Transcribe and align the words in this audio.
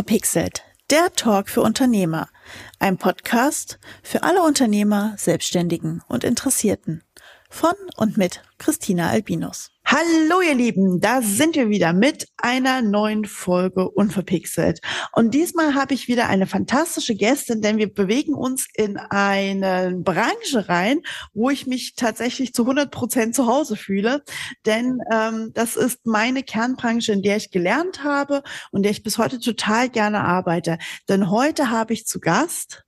Unverpixelt, 0.00 0.62
der 0.88 1.12
Talk 1.12 1.50
für 1.50 1.60
Unternehmer. 1.60 2.30
Ein 2.78 2.96
Podcast 2.96 3.78
für 4.02 4.22
alle 4.22 4.42
Unternehmer, 4.42 5.12
Selbstständigen 5.18 6.02
und 6.08 6.24
Interessierten. 6.24 7.04
Von 7.50 7.74
und 7.98 8.16
mit 8.16 8.40
Christina 8.60 9.08
Albinus. 9.08 9.70
Hallo 9.86 10.42
ihr 10.42 10.54
Lieben, 10.54 11.00
da 11.00 11.22
sind 11.22 11.56
wir 11.56 11.70
wieder 11.70 11.94
mit 11.94 12.28
einer 12.36 12.82
neuen 12.82 13.24
Folge 13.24 13.90
Unverpixelt. 13.90 14.80
Und 15.12 15.32
diesmal 15.32 15.74
habe 15.74 15.94
ich 15.94 16.08
wieder 16.08 16.28
eine 16.28 16.46
fantastische 16.46 17.14
Gästin, 17.16 17.62
denn 17.62 17.78
wir 17.78 17.92
bewegen 17.92 18.34
uns 18.34 18.68
in 18.74 18.98
eine 18.98 19.96
Branche 19.96 20.68
rein, 20.68 21.00
wo 21.32 21.48
ich 21.48 21.66
mich 21.66 21.94
tatsächlich 21.96 22.52
zu 22.52 22.62
100 22.62 22.90
Prozent 22.90 23.34
zu 23.34 23.46
Hause 23.46 23.76
fühle. 23.76 24.22
Denn 24.66 24.98
ähm, 25.10 25.52
das 25.54 25.76
ist 25.76 26.06
meine 26.06 26.42
Kernbranche, 26.42 27.12
in 27.12 27.22
der 27.22 27.38
ich 27.38 27.50
gelernt 27.50 28.04
habe 28.04 28.42
und 28.72 28.82
der 28.82 28.92
ich 28.92 29.02
bis 29.02 29.16
heute 29.16 29.40
total 29.40 29.88
gerne 29.88 30.20
arbeite. 30.20 30.76
Denn 31.08 31.30
heute 31.30 31.70
habe 31.70 31.94
ich 31.94 32.06
zu 32.06 32.20
Gast 32.20 32.84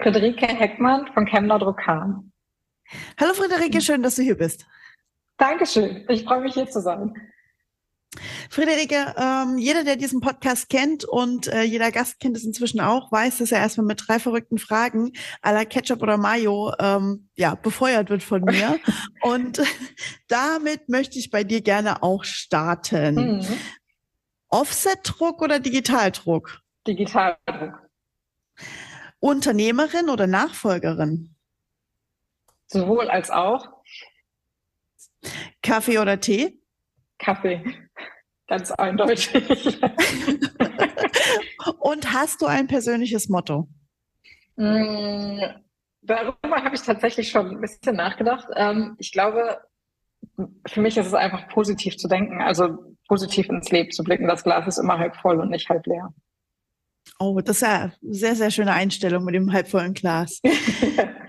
Friederike 0.00 0.46
Heckmann 0.46 1.10
von 1.12 1.26
Chemner. 1.26 1.58
Hallo 1.58 3.34
Friederike, 3.34 3.80
schön, 3.82 4.02
dass 4.02 4.14
du 4.14 4.22
hier 4.22 4.38
bist. 4.38 4.66
Dankeschön. 5.40 6.04
Ich 6.08 6.24
freue 6.24 6.42
mich 6.42 6.52
hier 6.52 6.68
zu 6.68 6.82
sein. 6.82 7.14
Friederike, 8.50 9.14
ähm, 9.16 9.56
jeder, 9.56 9.84
der 9.84 9.96
diesen 9.96 10.20
Podcast 10.20 10.68
kennt 10.68 11.04
und 11.06 11.46
äh, 11.46 11.62
jeder 11.62 11.90
Gast 11.90 12.20
kennt 12.20 12.36
es 12.36 12.44
inzwischen 12.44 12.80
auch, 12.80 13.10
weiß, 13.10 13.38
dass 13.38 13.50
er 13.50 13.60
erstmal 13.60 13.86
mit 13.86 14.02
drei 14.06 14.18
verrückten 14.18 14.58
Fragen 14.58 15.12
la 15.42 15.64
Ketchup 15.64 16.02
oder 16.02 16.18
Mayo 16.18 16.74
ähm, 16.78 17.30
ja, 17.36 17.54
befeuert 17.54 18.10
wird 18.10 18.22
von 18.22 18.42
mir. 18.42 18.78
und 19.22 19.62
damit 20.28 20.90
möchte 20.90 21.18
ich 21.18 21.30
bei 21.30 21.42
dir 21.42 21.62
gerne 21.62 22.02
auch 22.02 22.24
starten. 22.24 23.38
Mhm. 23.38 23.46
Offset-Druck 24.48 25.40
oder 25.40 25.58
Digitaldruck? 25.58 26.60
Digitaldruck. 26.86 27.88
Unternehmerin 29.20 30.10
oder 30.10 30.26
Nachfolgerin? 30.26 31.34
Sowohl 32.66 33.08
als 33.08 33.30
auch. 33.30 33.79
Kaffee 35.62 35.98
oder 35.98 36.20
Tee? 36.20 36.58
Kaffee. 37.18 37.62
Ganz 38.46 38.70
eindeutig. 38.72 39.30
Und 41.78 42.12
hast 42.12 42.42
du 42.42 42.46
ein 42.46 42.66
persönliches 42.66 43.28
Motto? 43.28 43.68
Mm, 44.56 45.40
darüber 46.02 46.64
habe 46.64 46.74
ich 46.74 46.82
tatsächlich 46.82 47.30
schon 47.30 47.50
ein 47.50 47.60
bisschen 47.60 47.96
nachgedacht. 47.96 48.48
Ähm, 48.56 48.96
ich 48.98 49.12
glaube, 49.12 49.60
für 50.66 50.80
mich 50.80 50.96
ist 50.96 51.06
es 51.06 51.14
einfach 51.14 51.48
positiv 51.48 51.96
zu 51.96 52.08
denken, 52.08 52.40
also 52.40 52.96
positiv 53.06 53.48
ins 53.48 53.70
Leben 53.70 53.92
zu 53.92 54.02
blicken. 54.02 54.26
Das 54.26 54.42
Glas 54.42 54.66
ist 54.66 54.78
immer 54.78 54.98
halb 54.98 55.16
voll 55.16 55.40
und 55.40 55.50
nicht 55.50 55.68
halb 55.68 55.86
leer. 55.86 56.12
Oh, 57.18 57.40
das 57.40 57.56
ist 57.56 57.62
ja 57.62 57.92
eine 58.02 58.14
sehr, 58.14 58.34
sehr 58.34 58.50
schöne 58.50 58.72
Einstellung 58.72 59.24
mit 59.24 59.34
dem 59.34 59.52
halbvollen 59.52 59.94
Glas. 59.94 60.40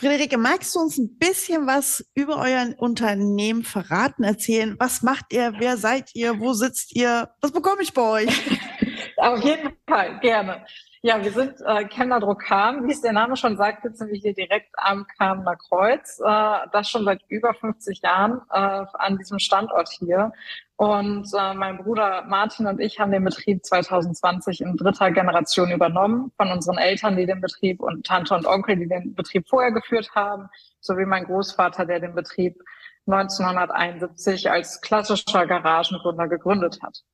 Friederike, 0.00 0.38
magst 0.38 0.74
du 0.74 0.80
uns 0.80 0.96
ein 0.96 1.18
bisschen 1.18 1.66
was 1.66 2.02
über 2.14 2.38
euer 2.38 2.72
Unternehmen 2.78 3.64
verraten, 3.64 4.24
erzählen? 4.24 4.74
Was 4.78 5.02
macht 5.02 5.26
ihr? 5.30 5.52
Wer 5.58 5.76
seid 5.76 6.14
ihr? 6.14 6.40
Wo 6.40 6.54
sitzt 6.54 6.96
ihr? 6.96 7.28
Was 7.42 7.52
bekomme 7.52 7.82
ich 7.82 7.92
bei 7.92 8.00
euch? 8.00 8.28
Auf 9.18 9.44
jeden 9.44 9.76
Fall, 9.86 10.18
gerne. 10.20 10.64
Ja, 11.02 11.24
wir 11.24 11.32
sind 11.32 11.62
äh, 11.62 11.86
Chemner 11.88 12.20
Druckam. 12.20 12.86
Wie 12.86 12.92
es 12.92 13.00
der 13.00 13.14
Name 13.14 13.34
schon 13.34 13.56
sagt, 13.56 13.84
sitzen 13.84 14.08
wir 14.08 14.18
hier 14.18 14.34
direkt 14.34 14.68
am 14.76 15.06
Kamener 15.16 15.56
Kreuz. 15.56 16.20
Äh, 16.20 16.68
das 16.72 16.90
schon 16.90 17.06
seit 17.06 17.22
über 17.28 17.54
50 17.54 18.02
Jahren 18.02 18.42
äh, 18.50 18.84
an 18.92 19.16
diesem 19.16 19.38
Standort 19.38 19.88
hier. 19.88 20.30
Und 20.76 21.26
äh, 21.32 21.54
mein 21.54 21.78
Bruder 21.78 22.24
Martin 22.26 22.66
und 22.66 22.80
ich 22.80 23.00
haben 23.00 23.12
den 23.12 23.24
Betrieb 23.24 23.64
2020 23.64 24.60
in 24.60 24.76
dritter 24.76 25.10
Generation 25.10 25.70
übernommen 25.70 26.32
von 26.36 26.52
unseren 26.52 26.76
Eltern, 26.76 27.16
die 27.16 27.24
den 27.24 27.40
Betrieb 27.40 27.80
und 27.80 28.04
Tante 28.04 28.34
und 28.34 28.46
Onkel, 28.46 28.76
die 28.76 28.88
den 28.88 29.14
Betrieb 29.14 29.48
vorher 29.48 29.72
geführt 29.72 30.10
haben, 30.14 30.50
sowie 30.80 31.06
mein 31.06 31.24
Großvater, 31.24 31.86
der 31.86 32.00
den 32.00 32.14
Betrieb 32.14 32.62
1971 33.06 34.50
als 34.50 34.82
klassischer 34.82 35.46
Garagengründer 35.46 36.28
gegründet 36.28 36.80
hat 36.82 37.04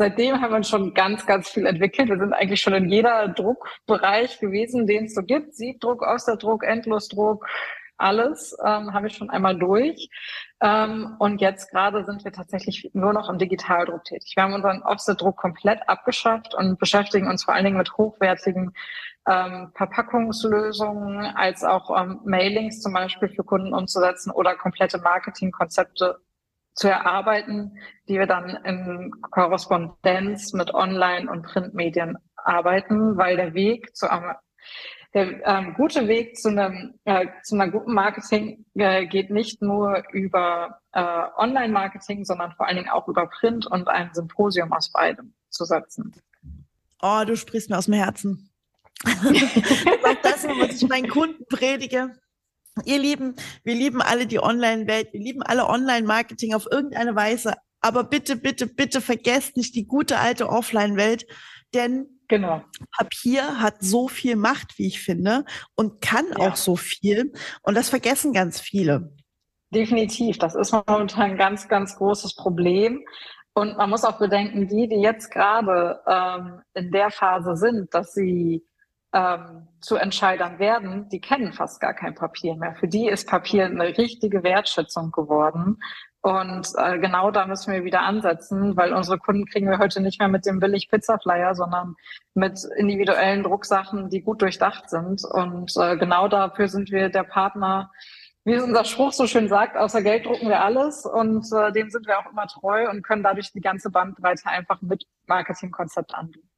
seitdem 0.00 0.40
haben 0.40 0.54
wir 0.54 0.64
schon 0.64 0.94
ganz, 0.94 1.26
ganz 1.26 1.50
viel 1.50 1.66
entwickelt. 1.66 2.08
Wir 2.08 2.18
sind 2.18 2.32
eigentlich 2.32 2.62
schon 2.62 2.72
in 2.72 2.88
jeder 2.88 3.28
Druckbereich 3.28 4.40
gewesen, 4.40 4.86
den 4.86 5.04
es 5.04 5.14
so 5.14 5.22
gibt. 5.22 5.54
Siebdruck, 5.54 6.00
Osterdruck, 6.00 6.64
Endlosdruck, 6.64 7.46
alles 7.98 8.56
ähm, 8.64 8.94
habe 8.94 9.08
ich 9.08 9.16
schon 9.16 9.28
einmal 9.28 9.58
durch. 9.58 10.08
Ähm, 10.62 11.16
und 11.18 11.42
jetzt 11.42 11.70
gerade 11.70 12.06
sind 12.06 12.24
wir 12.24 12.32
tatsächlich 12.32 12.90
nur 12.94 13.12
noch 13.12 13.28
im 13.28 13.36
Digitaldruck 13.36 14.04
tätig. 14.04 14.32
Wir 14.36 14.44
haben 14.44 14.54
unseren 14.54 14.82
Offsetdruck 14.84 15.36
komplett 15.36 15.86
abgeschafft 15.86 16.54
und 16.54 16.78
beschäftigen 16.78 17.28
uns 17.28 17.44
vor 17.44 17.52
allen 17.52 17.66
Dingen 17.66 17.76
mit 17.76 17.98
hochwertigen 17.98 18.72
ähm, 19.28 19.70
Verpackungslösungen, 19.74 21.26
als 21.36 21.62
auch 21.62 21.94
ähm, 21.94 22.20
Mailings 22.24 22.80
zum 22.80 22.94
Beispiel 22.94 23.28
für 23.28 23.44
Kunden 23.44 23.74
umzusetzen 23.74 24.30
oder 24.30 24.56
komplette 24.56 24.96
Marketingkonzepte 24.96 26.22
zu 26.80 26.88
erarbeiten, 26.88 27.76
die 28.08 28.18
wir 28.18 28.26
dann 28.26 28.48
in 28.64 29.12
Korrespondenz 29.20 30.54
mit 30.54 30.72
Online- 30.72 31.30
und 31.30 31.42
Printmedien 31.42 32.16
arbeiten, 32.36 33.18
weil 33.18 33.36
der 33.36 33.52
Weg 33.52 33.94
zu 33.94 34.10
einem 34.10 34.34
der 35.12 35.44
ähm, 35.44 35.74
gute 35.74 36.06
Weg 36.06 36.38
zu 36.38 36.48
einem, 36.50 36.94
äh, 37.04 37.26
zu 37.42 37.56
einer 37.56 37.68
guten 37.68 37.92
Marketing 37.92 38.64
äh, 38.74 39.06
geht 39.06 39.30
nicht 39.30 39.60
nur 39.60 40.04
über 40.12 40.80
äh, 40.92 41.02
Online-Marketing, 41.36 42.24
sondern 42.24 42.52
vor 42.52 42.68
allen 42.68 42.76
Dingen 42.76 42.88
auch 42.88 43.08
über 43.08 43.26
Print 43.26 43.66
und 43.66 43.88
ein 43.88 44.10
Symposium 44.14 44.72
aus 44.72 44.92
beidem 44.92 45.34
zu 45.48 45.64
setzen. 45.64 46.14
Oh, 47.02 47.24
du 47.26 47.36
sprichst 47.36 47.70
mir 47.70 47.78
aus 47.78 47.86
dem 47.86 47.94
Herzen. 47.94 48.50
auch 49.04 50.22
das, 50.22 50.46
was 50.46 50.80
ich 50.80 50.88
meinen 50.88 51.08
Kunden 51.08 51.44
predige. 51.46 52.14
Ihr 52.84 52.98
Lieben, 52.98 53.34
wir 53.64 53.74
lieben 53.74 54.00
alle 54.00 54.26
die 54.26 54.40
Online-Welt, 54.40 55.12
wir 55.12 55.20
lieben 55.20 55.42
alle 55.42 55.66
Online-Marketing 55.66 56.54
auf 56.54 56.66
irgendeine 56.70 57.14
Weise. 57.14 57.54
Aber 57.80 58.04
bitte, 58.04 58.36
bitte, 58.36 58.66
bitte 58.66 59.00
vergesst 59.00 59.56
nicht 59.56 59.74
die 59.74 59.86
gute 59.86 60.18
alte 60.18 60.48
Offline-Welt, 60.48 61.26
denn 61.74 62.20
genau. 62.28 62.62
Papier 62.96 63.60
hat 63.60 63.76
so 63.80 64.08
viel 64.08 64.36
Macht, 64.36 64.78
wie 64.78 64.86
ich 64.86 65.00
finde, 65.00 65.44
und 65.74 66.00
kann 66.00 66.26
ja. 66.38 66.48
auch 66.48 66.56
so 66.56 66.76
viel. 66.76 67.32
Und 67.62 67.74
das 67.76 67.88
vergessen 67.88 68.32
ganz 68.32 68.60
viele. 68.60 69.14
Definitiv. 69.72 70.38
Das 70.38 70.54
ist 70.54 70.72
momentan 70.72 71.32
ein 71.32 71.36
ganz, 71.38 71.68
ganz 71.68 71.96
großes 71.96 72.34
Problem. 72.34 73.04
Und 73.54 73.76
man 73.76 73.90
muss 73.90 74.04
auch 74.04 74.18
bedenken, 74.18 74.68
die, 74.68 74.88
die 74.88 75.00
jetzt 75.00 75.30
gerade 75.30 76.00
ähm, 76.06 76.60
in 76.74 76.90
der 76.90 77.10
Phase 77.10 77.56
sind, 77.56 77.92
dass 77.94 78.12
sie 78.12 78.64
ähm, 79.12 79.68
zu 79.80 79.96
Entscheidern 79.96 80.58
werden, 80.58 81.08
die 81.08 81.20
kennen 81.20 81.52
fast 81.52 81.80
gar 81.80 81.94
kein 81.94 82.14
Papier 82.14 82.54
mehr. 82.56 82.74
Für 82.74 82.88
die 82.88 83.08
ist 83.08 83.28
Papier 83.28 83.66
eine 83.66 83.96
richtige 83.98 84.42
Wertschätzung 84.42 85.10
geworden. 85.10 85.78
Und 86.22 86.68
äh, 86.76 86.98
genau 86.98 87.30
da 87.30 87.46
müssen 87.46 87.72
wir 87.72 87.84
wieder 87.84 88.02
ansetzen, 88.02 88.76
weil 88.76 88.92
unsere 88.92 89.18
Kunden 89.18 89.46
kriegen 89.46 89.70
wir 89.70 89.78
heute 89.78 90.02
nicht 90.02 90.20
mehr 90.20 90.28
mit 90.28 90.44
dem 90.44 90.60
billig 90.60 90.90
Pizza-Flyer, 90.90 91.54
sondern 91.54 91.96
mit 92.34 92.62
individuellen 92.76 93.42
Drucksachen, 93.42 94.10
die 94.10 94.20
gut 94.20 94.42
durchdacht 94.42 94.90
sind. 94.90 95.24
Und 95.24 95.74
äh, 95.76 95.96
genau 95.96 96.28
dafür 96.28 96.68
sind 96.68 96.90
wir 96.90 97.08
der 97.08 97.24
Partner, 97.24 97.90
wie 98.44 98.58
unser 98.58 98.84
Spruch 98.84 99.12
so 99.12 99.26
schön 99.26 99.48
sagt, 99.48 99.76
außer 99.76 100.02
Geld 100.02 100.26
drucken 100.26 100.48
wir 100.48 100.62
alles. 100.62 101.06
Und 101.06 101.46
äh, 101.52 101.72
dem 101.72 101.88
sind 101.88 102.06
wir 102.06 102.18
auch 102.18 102.30
immer 102.30 102.46
treu 102.46 102.90
und 102.90 103.02
können 103.02 103.22
dadurch 103.22 103.52
die 103.52 103.60
ganze 103.60 103.90
Bandbreite 103.90 104.46
einfach 104.46 104.82
mit 104.82 105.04
Marketingkonzept 105.26 106.14
anbieten. 106.14 106.49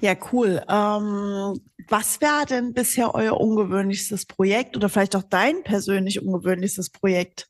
Ja, 0.00 0.14
cool. 0.32 0.62
Ähm, 0.68 1.60
was 1.88 2.20
wäre 2.20 2.46
denn 2.48 2.72
bisher 2.72 3.14
euer 3.14 3.40
ungewöhnlichstes 3.40 4.26
Projekt 4.26 4.76
oder 4.76 4.88
vielleicht 4.88 5.16
auch 5.16 5.22
dein 5.22 5.62
persönlich 5.62 6.22
ungewöhnlichstes 6.22 6.90
Projekt? 6.90 7.48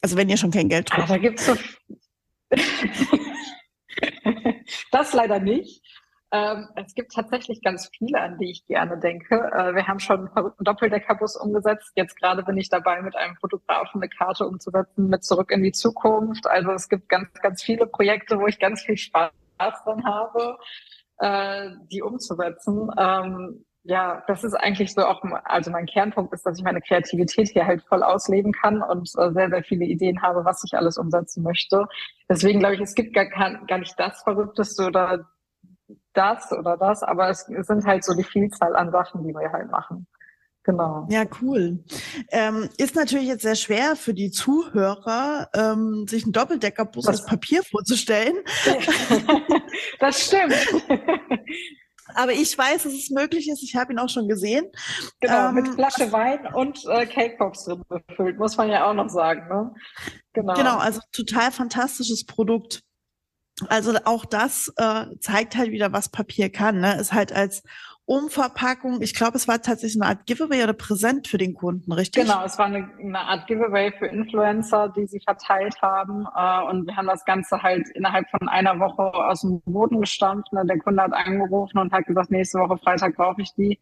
Also 0.00 0.16
wenn 0.16 0.28
ihr 0.28 0.36
schon 0.36 0.50
kein 0.50 0.68
Geld 0.68 0.90
habt. 0.92 1.02
Ah, 1.02 1.06
da 1.06 1.18
gibt's 1.18 1.46
so 1.46 1.56
das 4.90 5.12
leider 5.12 5.38
nicht. 5.38 5.82
Ähm, 6.30 6.68
es 6.76 6.94
gibt 6.94 7.12
tatsächlich 7.12 7.62
ganz 7.62 7.88
viele, 7.96 8.20
an 8.20 8.36
die 8.38 8.50
ich 8.50 8.66
gerne 8.66 8.98
denke. 8.98 9.36
Äh, 9.36 9.74
wir 9.74 9.88
haben 9.88 9.98
schon 9.98 10.28
einen 10.28 10.52
Doppeldeckerbus 10.60 11.36
umgesetzt. 11.36 11.92
Jetzt 11.94 12.20
gerade 12.20 12.42
bin 12.42 12.58
ich 12.58 12.68
dabei, 12.68 13.00
mit 13.00 13.16
einem 13.16 13.36
Fotografen 13.36 14.02
eine 14.02 14.10
Karte 14.10 14.46
umzusetzen 14.46 15.08
mit 15.08 15.24
Zurück 15.24 15.50
in 15.50 15.62
die 15.62 15.72
Zukunft. 15.72 16.46
Also 16.46 16.72
es 16.72 16.90
gibt 16.90 17.08
ganz, 17.08 17.32
ganz 17.40 17.62
viele 17.62 17.86
Projekte, 17.86 18.38
wo 18.38 18.46
ich 18.46 18.58
ganz 18.58 18.82
viel 18.82 18.98
Spaß 18.98 19.30
dran 19.58 20.04
habe, 20.04 20.58
äh, 21.18 21.70
die 21.90 22.02
umzusetzen. 22.02 22.90
Ähm, 22.98 23.64
ja, 23.84 24.22
das 24.26 24.44
ist 24.44 24.54
eigentlich 24.54 24.92
so 24.92 25.02
auch, 25.02 25.22
also 25.44 25.70
mein 25.70 25.86
Kernpunkt 25.86 26.34
ist, 26.34 26.44
dass 26.44 26.58
ich 26.58 26.64
meine 26.64 26.80
Kreativität 26.80 27.48
hier 27.48 27.66
halt 27.66 27.82
voll 27.84 28.02
ausleben 28.02 28.52
kann 28.52 28.82
und 28.82 29.10
äh, 29.16 29.32
sehr, 29.32 29.48
sehr 29.48 29.62
viele 29.64 29.86
Ideen 29.86 30.20
habe, 30.20 30.44
was 30.44 30.62
ich 30.64 30.74
alles 30.76 30.98
umsetzen 30.98 31.42
möchte. 31.42 31.86
Deswegen 32.28 32.58
glaube 32.58 32.74
ich, 32.74 32.80
es 32.82 32.94
gibt 32.94 33.14
gar, 33.14 33.26
gar 33.26 33.78
nicht 33.78 33.98
das 33.98 34.22
Verrückteste 34.22 34.86
oder 34.86 35.26
das 36.12 36.52
oder 36.52 36.76
das, 36.76 37.02
aber 37.02 37.30
es, 37.30 37.48
es 37.48 37.66
sind 37.66 37.86
halt 37.86 38.04
so 38.04 38.14
die 38.14 38.24
Vielzahl 38.24 38.76
an 38.76 38.90
Sachen, 38.90 39.22
die 39.22 39.32
wir 39.32 39.50
halt 39.52 39.70
machen. 39.70 40.06
Genau. 40.68 41.06
Ja, 41.08 41.24
cool. 41.40 41.82
Ähm, 42.30 42.68
ist 42.76 42.94
natürlich 42.94 43.26
jetzt 43.26 43.40
sehr 43.40 43.54
schwer 43.54 43.96
für 43.96 44.12
die 44.12 44.30
Zuhörer, 44.30 45.48
ähm, 45.54 46.04
sich 46.06 46.24
einen 46.24 46.32
Doppeldeckerbus 46.32 47.08
aus 47.08 47.24
Papier 47.24 47.62
vorzustellen. 47.62 48.36
das 49.98 50.26
stimmt. 50.26 50.54
Aber 52.14 52.32
ich 52.32 52.56
weiß, 52.58 52.82
dass 52.82 52.92
es 52.92 53.08
möglich 53.08 53.48
ist. 53.48 53.62
Ich 53.62 53.76
habe 53.76 53.94
ihn 53.94 53.98
auch 53.98 54.10
schon 54.10 54.28
gesehen. 54.28 54.66
Genau, 55.20 55.48
ähm, 55.48 55.54
mit 55.54 55.68
Flasche 55.68 56.12
Wein 56.12 56.46
und 56.52 56.84
äh, 56.84 57.06
Cake 57.06 57.36
Pops 57.38 57.64
drin 57.64 57.82
befüllt, 57.88 58.38
muss 58.38 58.58
man 58.58 58.68
ja 58.68 58.90
auch 58.90 58.94
noch 58.94 59.08
sagen. 59.08 59.48
Ne? 59.48 59.74
Genau. 60.34 60.52
genau, 60.52 60.76
also 60.76 61.00
total 61.12 61.50
fantastisches 61.50 62.26
Produkt. 62.26 62.82
Also 63.68 63.94
auch 64.04 64.26
das 64.26 64.70
äh, 64.76 65.06
zeigt 65.20 65.56
halt 65.56 65.70
wieder, 65.70 65.94
was 65.94 66.10
Papier 66.10 66.52
kann. 66.52 66.80
Ne? 66.80 67.00
Ist 67.00 67.14
halt 67.14 67.32
als 67.32 67.62
Umverpackung, 68.08 69.02
ich 69.02 69.14
glaube, 69.14 69.36
es 69.36 69.46
war 69.48 69.60
tatsächlich 69.60 70.00
eine 70.00 70.08
Art 70.10 70.24
Giveaway 70.24 70.64
oder 70.64 70.72
Präsent 70.72 71.28
für 71.28 71.36
den 71.36 71.52
Kunden, 71.52 71.92
richtig? 71.92 72.22
Genau, 72.22 72.42
es 72.42 72.56
war 72.56 72.64
eine, 72.64 72.88
eine 72.98 73.18
Art 73.18 73.46
Giveaway 73.46 73.92
für 73.98 74.06
Influencer, 74.06 74.88
die 74.96 75.06
sie 75.06 75.20
verteilt 75.20 75.74
haben. 75.82 76.26
Äh, 76.34 76.70
und 76.70 76.86
wir 76.86 76.96
haben 76.96 77.06
das 77.06 77.22
Ganze 77.26 77.62
halt 77.62 77.86
innerhalb 77.90 78.26
von 78.30 78.48
einer 78.48 78.80
Woche 78.80 79.12
aus 79.12 79.42
dem 79.42 79.60
Boden 79.66 80.00
gestampft. 80.00 80.50
Ne? 80.54 80.64
Der 80.64 80.78
Kunde 80.78 81.02
hat 81.02 81.12
angerufen 81.12 81.76
und 81.76 81.92
hat 81.92 82.06
gesagt, 82.06 82.30
nächste 82.30 82.58
Woche 82.60 82.78
Freitag 82.78 83.14
brauche 83.14 83.42
ich 83.42 83.52
die. 83.56 83.78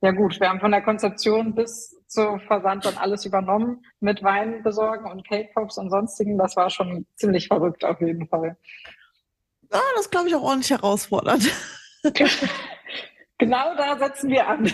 Ja 0.00 0.10
gut, 0.10 0.40
wir 0.40 0.48
haben 0.48 0.58
von 0.58 0.72
der 0.72 0.82
Konzeption 0.82 1.54
bis 1.54 1.96
zu 2.08 2.40
Versand 2.48 2.84
dann 2.84 2.96
alles 2.96 3.26
übernommen 3.26 3.84
mit 4.00 4.24
Wein 4.24 4.64
besorgen 4.64 5.08
und 5.08 5.24
Cake 5.24 5.50
Pops 5.54 5.78
und 5.78 5.90
sonstigen. 5.90 6.36
Das 6.36 6.56
war 6.56 6.68
schon 6.70 7.06
ziemlich 7.14 7.46
verrückt 7.46 7.84
auf 7.84 8.00
jeden 8.00 8.26
Fall. 8.26 8.56
Ja, 9.72 9.80
das 9.94 10.10
glaube 10.10 10.26
ich 10.26 10.34
auch 10.34 10.42
ordentlich 10.42 10.70
herausfordernd. 10.70 11.48
genau 13.38 13.74
da 13.76 13.98
setzen 13.98 14.30
wir 14.30 14.46
an. 14.46 14.66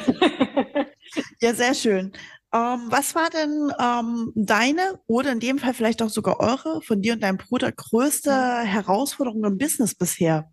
ja, 1.40 1.54
sehr 1.54 1.74
schön. 1.74 2.12
Ähm, 2.52 2.86
was 2.88 3.14
war 3.14 3.30
denn 3.30 3.72
ähm, 3.80 4.32
deine 4.36 5.00
oder 5.06 5.32
in 5.32 5.40
dem 5.40 5.58
Fall 5.58 5.74
vielleicht 5.74 6.02
auch 6.02 6.08
sogar 6.08 6.38
eure, 6.38 6.82
von 6.82 7.02
dir 7.02 7.14
und 7.14 7.22
deinem 7.22 7.38
Bruder, 7.38 7.72
größte 7.72 8.30
Herausforderung 8.30 9.44
im 9.44 9.58
Business 9.58 9.94
bisher? 9.94 10.48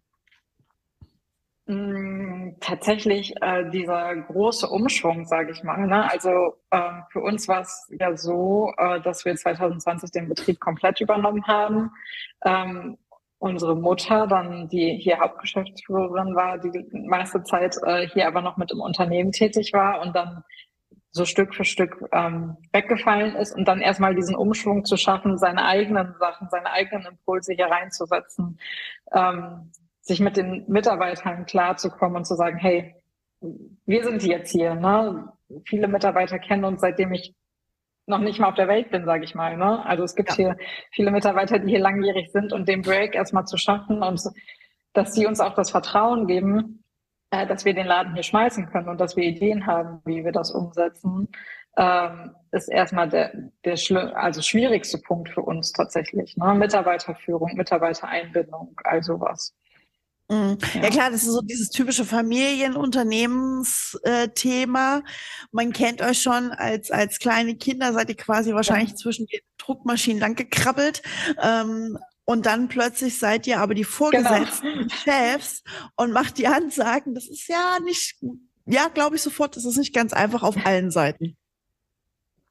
Mm, 1.67 2.57
tatsächlich 2.59 3.35
äh, 3.41 3.69
dieser 3.69 4.15
große 4.15 4.67
Umschwung, 4.67 5.25
sage 5.25 5.51
ich 5.51 5.63
mal. 5.63 5.85
Ne? 5.85 6.09
Also 6.09 6.57
äh, 6.71 7.01
für 7.11 7.21
uns 7.21 7.47
war 7.47 7.61
es 7.61 7.87
ja 7.99 8.17
so, 8.17 8.73
äh, 8.77 8.99
dass 9.01 9.23
wir 9.23 9.35
2020 9.35 10.11
den 10.11 10.27
Betrieb 10.27 10.59
komplett 10.59 11.01
übernommen 11.01 11.45
haben. 11.45 11.91
Ähm, 12.43 12.97
unsere 13.41 13.75
Mutter, 13.75 14.27
dann 14.27 14.69
die 14.69 14.99
hier 15.01 15.19
Hauptgeschäftsführerin 15.19 16.35
war, 16.35 16.59
die 16.59 16.85
meiste 17.07 17.43
Zeit 17.43 17.75
äh, 17.83 18.07
hier 18.07 18.27
aber 18.27 18.41
noch 18.41 18.55
mit 18.57 18.71
im 18.71 18.79
Unternehmen 18.79 19.31
tätig 19.31 19.73
war 19.73 20.01
und 20.01 20.15
dann 20.15 20.43
so 21.09 21.25
Stück 21.25 21.55
für 21.55 21.65
Stück 21.65 22.07
ähm, 22.11 22.55
weggefallen 22.71 23.35
ist 23.35 23.55
und 23.55 23.67
dann 23.67 23.81
erstmal 23.81 24.13
diesen 24.13 24.35
Umschwung 24.35 24.85
zu 24.85 24.95
schaffen, 24.95 25.39
seine 25.39 25.65
eigenen 25.65 26.13
Sachen, 26.19 26.49
seine 26.51 26.71
eigenen 26.71 27.07
Impulse 27.07 27.53
hier 27.53 27.65
reinzusetzen, 27.65 28.59
ähm, 29.11 29.71
sich 30.01 30.19
mit 30.19 30.37
den 30.37 30.63
Mitarbeitern 30.67 31.45
klarzukommen 31.47 32.17
und 32.17 32.25
zu 32.25 32.35
sagen, 32.35 32.57
hey, 32.57 32.95
wir 33.87 34.03
sind 34.03 34.23
jetzt 34.23 34.51
hier. 34.51 34.75
Ne? 34.75 35.33
Viele 35.65 35.87
Mitarbeiter 35.87 36.37
kennen 36.37 36.63
uns, 36.63 36.81
seitdem 36.81 37.11
ich 37.11 37.33
noch 38.05 38.19
nicht 38.19 38.39
mal 38.39 38.49
auf 38.49 38.55
der 38.55 38.67
Welt 38.67 38.91
bin, 38.91 39.05
sage 39.05 39.23
ich 39.23 39.35
mal. 39.35 39.57
Ne? 39.57 39.85
Also 39.85 40.03
es 40.03 40.15
gibt 40.15 40.29
ja. 40.31 40.35
hier 40.35 40.57
viele 40.91 41.11
Mitarbeiter, 41.11 41.59
die 41.59 41.69
hier 41.69 41.79
langjährig 41.79 42.31
sind 42.31 42.53
und 42.53 42.67
den 42.67 42.81
Break 42.81 43.15
erstmal 43.15 43.45
zu 43.45 43.57
schaffen 43.57 44.03
und 44.03 44.21
dass 44.93 45.13
sie 45.13 45.25
uns 45.25 45.39
auch 45.39 45.53
das 45.53 45.71
Vertrauen 45.71 46.27
geben, 46.27 46.83
äh, 47.31 47.47
dass 47.47 47.65
wir 47.65 47.73
den 47.73 47.87
Laden 47.87 48.13
hier 48.13 48.23
schmeißen 48.23 48.69
können 48.69 48.89
und 48.89 48.99
dass 48.99 49.15
wir 49.15 49.23
Ideen 49.23 49.65
haben, 49.65 50.01
wie 50.05 50.25
wir 50.25 50.31
das 50.31 50.51
umsetzen, 50.51 51.29
ähm, 51.77 52.35
ist 52.51 52.67
erstmal 52.67 53.07
der, 53.07 53.31
der 53.63 53.77
also 54.15 54.41
schwierigste 54.41 54.97
Punkt 54.97 55.29
für 55.29 55.41
uns 55.41 55.71
tatsächlich. 55.71 56.35
Ne? 56.35 56.53
Mitarbeiterführung, 56.53 57.55
Mitarbeitereinbindung, 57.55 58.75
all 58.83 59.01
sowas. 59.01 59.55
Mhm. 60.31 60.57
Ja. 60.75 60.83
ja. 60.83 60.89
klar, 60.89 61.11
das 61.11 61.23
ist 61.23 61.33
so 61.33 61.41
dieses 61.41 61.69
typische 61.69 62.05
Familienunternehmensthema. 62.05 65.03
Man 65.51 65.73
kennt 65.73 66.01
euch 66.01 66.21
schon 66.21 66.51
als, 66.51 66.89
als 66.89 67.19
kleine 67.19 67.57
Kinder, 67.57 67.91
seid 67.91 68.07
ihr 68.07 68.15
quasi 68.15 68.53
wahrscheinlich 68.53 68.91
ja. 68.91 68.95
zwischen 68.95 69.25
den 69.25 69.41
Druckmaschinen 69.57 70.21
lang 70.21 70.35
gekrabbelt. 70.35 71.01
Ähm, 71.41 71.97
und 72.23 72.45
dann 72.45 72.69
plötzlich 72.69 73.19
seid 73.19 73.45
ihr 73.45 73.59
aber 73.59 73.73
die 73.73 73.83
Vorgesetzten 73.83 74.73
genau. 74.73 74.87
Chefs 75.03 75.63
und 75.97 76.13
macht 76.13 76.37
die 76.37 76.47
Ansagen. 76.47 77.13
Das 77.13 77.27
ist 77.27 77.49
ja 77.49 77.79
nicht, 77.83 78.15
ja, 78.65 78.87
glaube 78.87 79.17
ich 79.17 79.21
sofort, 79.21 79.57
das 79.57 79.65
ist 79.65 79.77
nicht 79.77 79.93
ganz 79.93 80.13
einfach 80.13 80.43
auf 80.43 80.55
allen 80.65 80.91
Seiten. 80.91 81.35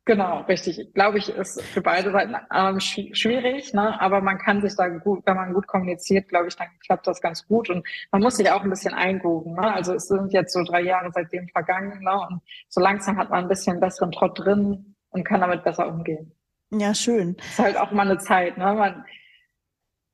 Genau, 0.07 0.41
richtig. 0.43 0.93
Glaube 0.95 1.19
ich, 1.19 1.29
ist 1.29 1.61
für 1.61 1.83
beide 1.83 2.11
Seiten 2.11 2.35
ähm, 2.53 2.81
schwierig, 2.81 3.75
ne? 3.75 4.01
aber 4.01 4.21
man 4.23 4.39
kann 4.39 4.63
sich 4.63 4.75
da 4.75 4.89
gut, 4.89 5.23
wenn 5.27 5.37
man 5.37 5.53
gut 5.53 5.67
kommuniziert, 5.67 6.29
glaube 6.29 6.49
ich, 6.49 6.57
dann 6.57 6.69
klappt 6.85 7.07
das 7.07 7.21
ganz 7.21 7.47
gut 7.47 7.69
und 7.69 7.87
man 8.11 8.23
muss 8.23 8.37
sich 8.37 8.51
auch 8.51 8.63
ein 8.63 8.71
bisschen 8.71 8.95
eingrooven. 8.95 9.53
Ne? 9.53 9.75
Also 9.75 9.93
es 9.93 10.09
sind 10.09 10.33
jetzt 10.33 10.55
so 10.55 10.65
drei 10.65 10.81
Jahre 10.81 11.11
seitdem 11.13 11.49
vergangen 11.49 12.03
ne? 12.03 12.27
und 12.29 12.41
so 12.69 12.81
langsam 12.81 13.19
hat 13.19 13.31
man 13.31 13.45
ein 13.45 13.49
bisschen 13.49 13.79
besseren 13.79 14.11
Trott 14.11 14.39
drin 14.39 14.97
und 15.11 15.25
kann 15.25 15.43
damit 15.43 15.65
besser 15.65 15.87
umgehen. 15.87 16.33
Ja, 16.71 16.95
schön. 16.95 17.37
Ist 17.39 17.59
halt 17.59 17.77
auch 17.77 17.91
mal 17.91 18.09
eine 18.09 18.19
Zeit, 18.19 18.57
ne? 18.57 18.73
Man, 18.75 19.05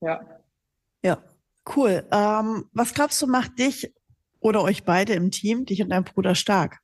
ja. 0.01 0.21
Ja, 1.03 1.19
cool. 1.77 2.07
Ähm, 2.11 2.69
was 2.73 2.95
glaubst 2.95 3.21
du, 3.21 3.27
macht 3.27 3.59
dich 3.59 3.93
oder 4.41 4.63
euch 4.63 4.85
beide 4.85 5.13
im 5.13 5.31
Team, 5.31 5.67
dich 5.67 5.83
und 5.83 5.91
dein 5.91 6.05
Bruder 6.05 6.35
stark? 6.35 6.81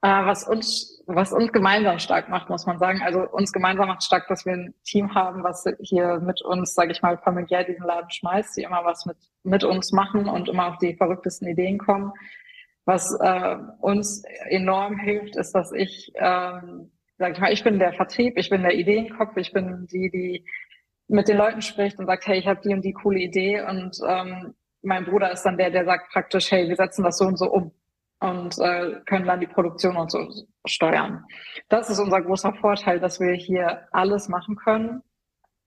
Äh, 0.00 0.24
was 0.24 0.46
uns, 0.46 0.95
was 1.06 1.32
uns 1.32 1.52
gemeinsam 1.52 1.98
stark 2.00 2.28
macht, 2.28 2.50
muss 2.50 2.66
man 2.66 2.78
sagen. 2.78 3.00
Also 3.02 3.20
uns 3.20 3.52
gemeinsam 3.52 3.88
macht 3.88 4.02
stark, 4.02 4.26
dass 4.26 4.44
wir 4.44 4.54
ein 4.54 4.74
Team 4.84 5.14
haben, 5.14 5.44
was 5.44 5.64
hier 5.80 6.18
mit 6.18 6.42
uns, 6.42 6.74
sage 6.74 6.90
ich 6.92 7.00
mal, 7.00 7.16
familiär 7.18 7.64
diesen 7.64 7.86
Laden 7.86 8.10
schmeißt, 8.10 8.56
die 8.56 8.62
immer 8.62 8.84
was 8.84 9.06
mit, 9.06 9.16
mit 9.44 9.62
uns 9.62 9.92
machen 9.92 10.28
und 10.28 10.48
immer 10.48 10.68
auf 10.68 10.78
die 10.78 10.96
verrücktesten 10.96 11.48
Ideen 11.48 11.78
kommen. 11.78 12.12
Was 12.86 13.16
äh, 13.20 13.56
uns 13.80 14.24
enorm 14.48 14.98
hilft, 14.98 15.36
ist, 15.36 15.52
dass 15.52 15.72
ich, 15.72 16.12
ähm, 16.16 16.90
sage 17.18 17.32
ich 17.34 17.40
mal, 17.40 17.52
ich 17.52 17.62
bin 17.62 17.78
der 17.78 17.92
Vertrieb, 17.92 18.36
ich 18.36 18.50
bin 18.50 18.62
der 18.62 18.74
Ideenkopf, 18.74 19.36
ich 19.36 19.52
bin 19.52 19.86
die, 19.86 20.10
die 20.10 20.44
mit 21.08 21.28
den 21.28 21.36
Leuten 21.36 21.62
spricht 21.62 21.98
und 22.00 22.06
sagt, 22.06 22.26
hey, 22.26 22.38
ich 22.38 22.48
habe 22.48 22.60
die 22.62 22.74
und 22.74 22.84
die 22.84 22.92
coole 22.92 23.20
Idee 23.20 23.60
und 23.60 23.96
ähm, 24.08 24.54
mein 24.82 25.04
Bruder 25.04 25.30
ist 25.30 25.42
dann 25.42 25.56
der, 25.56 25.70
der 25.70 25.84
sagt 25.84 26.12
praktisch, 26.12 26.50
hey, 26.50 26.68
wir 26.68 26.76
setzen 26.76 27.04
das 27.04 27.18
so 27.18 27.26
und 27.26 27.38
so 27.38 27.50
um 27.50 27.72
und 28.20 28.58
äh, 28.58 29.00
können 29.06 29.26
dann 29.26 29.40
die 29.40 29.46
Produktion 29.46 29.96
und 29.96 30.10
so 30.10 30.26
steuern. 30.66 31.24
Das 31.68 31.90
ist 31.90 31.98
unser 31.98 32.22
großer 32.22 32.54
Vorteil, 32.54 33.00
dass 33.00 33.20
wir 33.20 33.32
hier 33.32 33.86
alles 33.92 34.28
machen 34.28 34.56
können, 34.56 35.02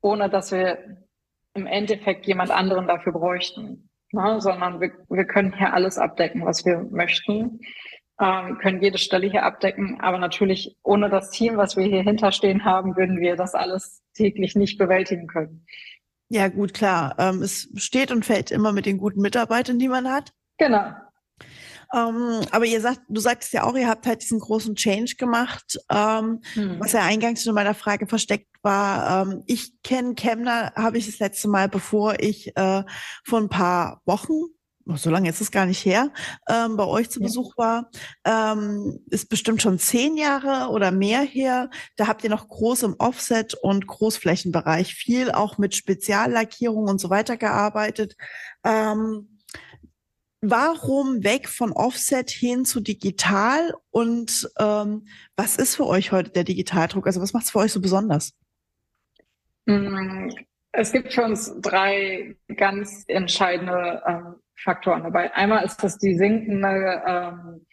ohne 0.01 0.29
dass 0.29 0.51
wir 0.51 0.97
im 1.53 1.67
Endeffekt 1.67 2.25
jemand 2.25 2.51
anderen 2.51 2.87
dafür 2.87 3.13
bräuchten, 3.13 3.89
ne? 4.11 4.39
sondern 4.41 4.79
wir, 4.81 4.91
wir 5.09 5.25
können 5.25 5.55
hier 5.57 5.73
alles 5.73 5.97
abdecken, 5.97 6.45
was 6.45 6.65
wir 6.65 6.79
möchten, 6.91 7.59
ähm, 8.19 8.57
können 8.61 8.81
jede 8.81 8.97
Stelle 8.97 9.29
hier 9.29 9.43
abdecken, 9.43 9.99
aber 10.01 10.17
natürlich 10.17 10.75
ohne 10.83 11.09
das 11.09 11.29
Team, 11.31 11.57
was 11.57 11.77
wir 11.77 11.85
hier 11.85 12.03
hinterstehen 12.03 12.65
haben, 12.65 12.95
würden 12.97 13.19
wir 13.19 13.35
das 13.35 13.55
alles 13.55 14.01
täglich 14.13 14.55
nicht 14.55 14.77
bewältigen 14.77 15.27
können. 15.27 15.65
Ja, 16.29 16.47
gut, 16.47 16.73
klar. 16.73 17.15
Ähm, 17.17 17.41
es 17.41 17.69
steht 17.77 18.11
und 18.11 18.25
fällt 18.25 18.51
immer 18.51 18.71
mit 18.71 18.85
den 18.85 18.97
guten 18.97 19.21
Mitarbeitern, 19.21 19.79
die 19.79 19.87
man 19.87 20.07
hat. 20.07 20.31
Genau. 20.57 20.91
Ähm, 21.93 22.41
aber 22.51 22.65
ihr 22.65 22.81
sagt, 22.81 23.01
du 23.07 23.19
sagst 23.19 23.53
ja 23.53 23.63
auch, 23.63 23.75
ihr 23.75 23.87
habt 23.87 24.05
halt 24.05 24.21
diesen 24.21 24.39
großen 24.39 24.75
Change 24.75 25.15
gemacht, 25.17 25.79
ähm, 25.89 26.41
hm. 26.53 26.79
was 26.79 26.91
ja 26.91 27.01
eingangs 27.01 27.43
schon 27.43 27.55
meiner 27.55 27.73
Frage 27.73 28.07
versteckt 28.07 28.47
war. 28.61 29.27
Ähm, 29.27 29.43
ich 29.47 29.73
kenne 29.83 30.15
Chemner, 30.15 30.71
habe 30.75 30.97
ich 30.97 31.05
das 31.07 31.19
letzte 31.19 31.47
Mal, 31.47 31.67
bevor 31.69 32.19
ich 32.19 32.55
äh, 32.55 32.83
vor 33.25 33.39
ein 33.39 33.49
paar 33.49 34.01
Wochen 34.05 34.45
so 34.97 35.09
lange 35.09 35.29
ist 35.29 35.41
es 35.41 35.51
gar 35.51 35.65
nicht 35.65 35.85
her, 35.85 36.11
ähm, 36.47 36.77
bei 36.77 36.85
euch 36.85 37.09
zu 37.09 37.19
ja. 37.19 37.25
Besuch 37.27 37.57
war, 37.57 37.89
ähm, 38.25 38.99
ist 39.09 39.29
bestimmt 39.29 39.61
schon 39.61 39.79
zehn 39.79 40.17
Jahre 40.17 40.71
oder 40.71 40.91
mehr 40.91 41.21
her. 41.21 41.69
Da 41.95 42.07
habt 42.07 42.23
ihr 42.23 42.29
noch 42.29 42.47
groß 42.47 42.83
im 42.83 42.95
Offset- 42.97 43.55
und 43.55 43.87
Großflächenbereich 43.87 44.95
viel 44.95 45.31
auch 45.31 45.57
mit 45.57 45.75
Speziallackierung 45.75 46.87
und 46.87 46.99
so 46.99 47.09
weiter 47.09 47.37
gearbeitet. 47.37 48.15
Ähm, 48.63 49.38
Warum 50.41 51.23
weg 51.25 51.49
von 51.49 51.73
Offset 51.73 52.29
hin 52.29 52.63
zu 52.63 52.79
digital 52.79 53.73
und 53.91 54.49
ähm, 54.57 55.05
was 55.35 55.57
ist 55.57 55.75
für 55.75 55.85
euch 55.85 56.13
heute 56.13 56.29
der 56.29 56.45
Digitaldruck? 56.45 57.07
Also 57.07 57.21
was 57.21 57.33
macht 57.33 57.45
es 57.45 57.51
für 57.51 57.59
euch 57.59 57.73
so 57.73 57.81
besonders? 57.81 58.33
Mm, 59.65 60.29
es 60.71 60.93
gibt 60.93 61.13
für 61.13 61.23
uns 61.23 61.59
drei 61.61 62.37
ganz 62.55 63.03
entscheidende 63.07 64.01
ähm, 64.07 64.35
Faktoren 64.55 65.03
dabei. 65.03 65.33
Einmal 65.33 65.65
ist 65.65 65.83
das 65.83 65.97
die 65.97 66.15
sinkende, 66.15 67.03
ähm, 67.05 67.65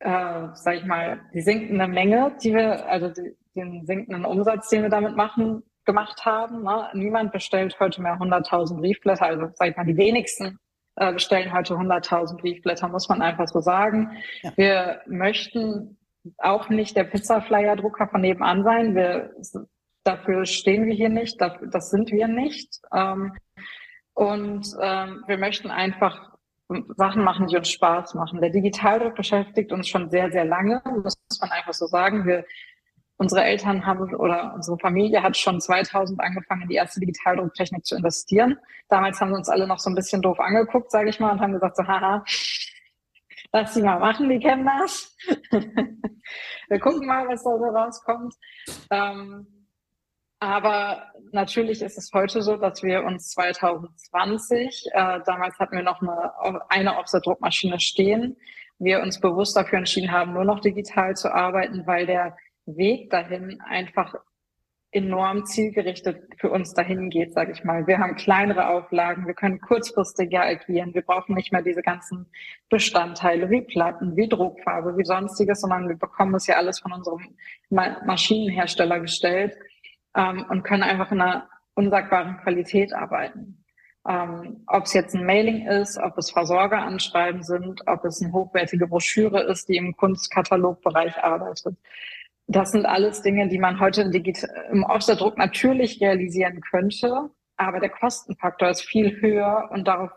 äh, 0.00 0.48
sag 0.52 0.76
ich 0.76 0.84
mal, 0.84 1.20
die 1.32 1.40
sinkende 1.40 1.88
Menge, 1.88 2.36
die 2.42 2.52
wir, 2.52 2.86
also 2.86 3.08
die, 3.08 3.34
den 3.54 3.86
sinkenden 3.86 4.26
Umsatz, 4.26 4.68
den 4.68 4.82
wir 4.82 4.90
damit 4.90 5.16
machen, 5.16 5.62
gemacht 5.86 6.26
haben. 6.26 6.62
Ne? 6.62 6.90
Niemand 6.92 7.32
bestellt 7.32 7.78
heute 7.80 8.02
mehr 8.02 8.18
100.000 8.18 8.76
Briefblätter, 8.80 9.24
also 9.24 9.48
sag 9.54 9.70
ich 9.70 9.76
mal, 9.78 9.86
die 9.86 9.96
wenigsten 9.96 10.58
äh, 10.96 11.12
bestellen 11.12 11.52
heute 11.52 11.74
100.000 11.74 12.38
Briefblätter, 12.38 12.88
muss 12.88 13.08
man 13.08 13.22
einfach 13.22 13.48
so 13.48 13.60
sagen. 13.60 14.16
Ja. 14.42 14.52
Wir 14.56 15.00
möchten 15.06 15.96
auch 16.38 16.68
nicht 16.68 16.96
der 16.96 17.04
Pizza-Flyer-Drucker 17.04 18.08
von 18.08 18.20
nebenan 18.20 18.64
sein. 18.64 18.94
Wir, 18.94 19.30
dafür 20.04 20.44
stehen 20.46 20.86
wir 20.86 20.94
hier 20.94 21.08
nicht, 21.08 21.40
das, 21.40 21.90
sind 21.90 22.10
wir 22.10 22.28
nicht. 22.28 22.80
Ähm, 22.92 23.32
und 24.14 24.66
ähm, 24.80 25.24
wir 25.26 25.38
möchten 25.38 25.70
einfach 25.70 26.36
Sachen 26.96 27.22
machen, 27.22 27.46
die 27.46 27.56
uns 27.56 27.70
Spaß 27.70 28.14
machen. 28.14 28.40
Der 28.40 28.50
Digitaldruck 28.50 29.14
beschäftigt 29.14 29.72
uns 29.72 29.88
schon 29.88 30.10
sehr, 30.10 30.32
sehr 30.32 30.44
lange, 30.44 30.82
muss 31.02 31.16
man 31.40 31.50
einfach 31.50 31.74
so 31.74 31.86
sagen. 31.86 32.26
Wir, 32.26 32.44
unsere 33.18 33.44
Eltern 33.44 33.86
haben 33.86 34.14
oder 34.14 34.52
unsere 34.54 34.78
Familie 34.78 35.22
hat 35.22 35.36
schon 35.36 35.60
2000 35.60 36.20
angefangen, 36.20 36.62
in 36.62 36.68
die 36.68 36.74
erste 36.74 37.00
Digitaldrucktechnik 37.00 37.84
zu 37.84 37.96
investieren. 37.96 38.58
Damals 38.88 39.20
haben 39.20 39.30
sie 39.30 39.36
uns 39.36 39.48
alle 39.48 39.66
noch 39.66 39.78
so 39.78 39.90
ein 39.90 39.94
bisschen 39.94 40.22
doof 40.22 40.38
angeguckt, 40.38 40.90
sage 40.90 41.08
ich 41.08 41.18
mal, 41.18 41.32
und 41.32 41.40
haben 41.40 41.52
gesagt 41.52 41.76
so, 41.76 41.86
haha, 41.86 42.24
lass 43.52 43.74
sie 43.74 43.82
mal 43.82 43.98
machen, 43.98 44.28
die 44.28 44.38
kennen 44.38 44.66
das. 44.66 45.16
Wir 46.68 46.80
gucken 46.80 47.06
mal, 47.06 47.26
was 47.28 47.42
da 47.42 47.56
so 47.56 47.64
rauskommt. 47.64 48.34
Ähm, 48.90 49.46
aber 50.38 51.12
natürlich 51.32 51.80
ist 51.80 51.96
es 51.96 52.10
heute 52.12 52.42
so, 52.42 52.56
dass 52.56 52.82
wir 52.82 53.04
uns 53.04 53.30
2020, 53.30 54.84
äh, 54.92 55.20
damals 55.24 55.58
hatten 55.58 55.76
wir 55.76 55.82
noch 55.82 56.02
eine, 56.02 56.62
eine 56.68 56.98
Offset-Druckmaschine 56.98 57.80
stehen, 57.80 58.36
wir 58.78 59.00
uns 59.00 59.18
bewusst 59.18 59.56
dafür 59.56 59.78
entschieden 59.78 60.12
haben, 60.12 60.34
nur 60.34 60.44
noch 60.44 60.60
digital 60.60 61.16
zu 61.16 61.32
arbeiten, 61.32 61.86
weil 61.86 62.04
der 62.04 62.36
Weg 62.66 63.10
dahin 63.10 63.60
einfach 63.60 64.14
enorm 64.92 65.44
zielgerichtet 65.44 66.22
für 66.38 66.50
uns 66.50 66.72
dahin 66.72 67.10
geht, 67.10 67.34
sage 67.34 67.52
ich 67.52 67.64
mal. 67.64 67.86
Wir 67.86 67.98
haben 67.98 68.16
kleinere 68.16 68.68
Auflagen, 68.68 69.26
wir 69.26 69.34
können 69.34 69.60
kurzfristiger 69.60 70.42
agieren, 70.42 70.94
wir 70.94 71.02
brauchen 71.02 71.34
nicht 71.34 71.52
mehr 71.52 71.62
diese 71.62 71.82
ganzen 71.82 72.26
Bestandteile 72.70 73.50
wie 73.50 73.62
Platten, 73.62 74.16
wie 74.16 74.28
Druckfarbe, 74.28 74.96
wie 74.96 75.04
sonstiges, 75.04 75.60
sondern 75.60 75.88
wir 75.88 75.96
bekommen 75.96 76.34
es 76.36 76.46
ja 76.46 76.56
alles 76.56 76.78
von 76.78 76.92
unserem 76.92 77.36
Maschinenhersteller 77.70 79.00
gestellt 79.00 79.56
ähm, 80.14 80.46
und 80.48 80.62
können 80.62 80.82
einfach 80.82 81.12
in 81.12 81.20
einer 81.20 81.48
unsagbaren 81.74 82.38
Qualität 82.38 82.94
arbeiten. 82.94 83.64
Ähm, 84.08 84.62
ob 84.68 84.84
es 84.84 84.94
jetzt 84.94 85.14
ein 85.14 85.26
Mailing 85.26 85.66
ist, 85.66 85.98
ob 85.98 86.16
es 86.16 86.30
Versorgeranschreiben 86.30 87.42
sind, 87.42 87.82
ob 87.86 88.04
es 88.04 88.22
eine 88.22 88.32
hochwertige 88.32 88.86
Broschüre 88.86 89.42
ist, 89.42 89.68
die 89.68 89.76
im 89.76 89.96
Kunstkatalogbereich 89.96 91.22
arbeitet. 91.22 91.76
Das 92.48 92.70
sind 92.70 92.86
alles 92.86 93.22
Dinge, 93.22 93.48
die 93.48 93.58
man 93.58 93.80
heute 93.80 94.02
im 94.02 94.84
Offsetdruck 94.84 95.36
natürlich 95.36 96.00
realisieren 96.00 96.60
könnte, 96.60 97.30
aber 97.56 97.80
der 97.80 97.90
Kostenfaktor 97.90 98.68
ist 98.68 98.82
viel 98.82 99.20
höher 99.20 99.68
und 99.72 99.88
darauf 99.88 100.10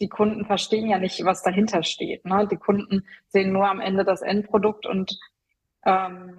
die 0.00 0.08
Kunden 0.08 0.44
verstehen 0.44 0.88
ja 0.88 0.98
nicht, 0.98 1.24
was 1.24 1.42
dahinter 1.42 1.82
steht. 1.82 2.24
Ne? 2.24 2.48
Die 2.50 2.56
Kunden 2.56 3.04
sehen 3.28 3.52
nur 3.52 3.68
am 3.68 3.80
Ende 3.80 4.04
das 4.04 4.22
Endprodukt 4.22 4.86
und 4.86 5.18
ähm, 5.86 6.36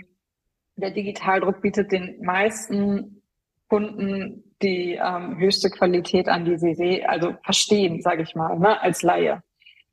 der 0.75 0.91
Digitaldruck 0.91 1.61
bietet 1.61 1.91
den 1.91 2.21
meisten 2.21 3.21
Kunden 3.69 4.43
die 4.61 4.99
ähm, 5.01 5.37
höchste 5.37 5.69
Qualität 5.69 6.27
an, 6.27 6.45
die 6.45 6.57
sie 6.57 6.75
sehen, 6.75 7.05
also 7.07 7.35
verstehen, 7.43 8.01
sage 8.01 8.23
ich 8.23 8.35
mal, 8.35 8.57
ne, 8.59 8.81
als 8.81 9.01
Laie. 9.03 9.41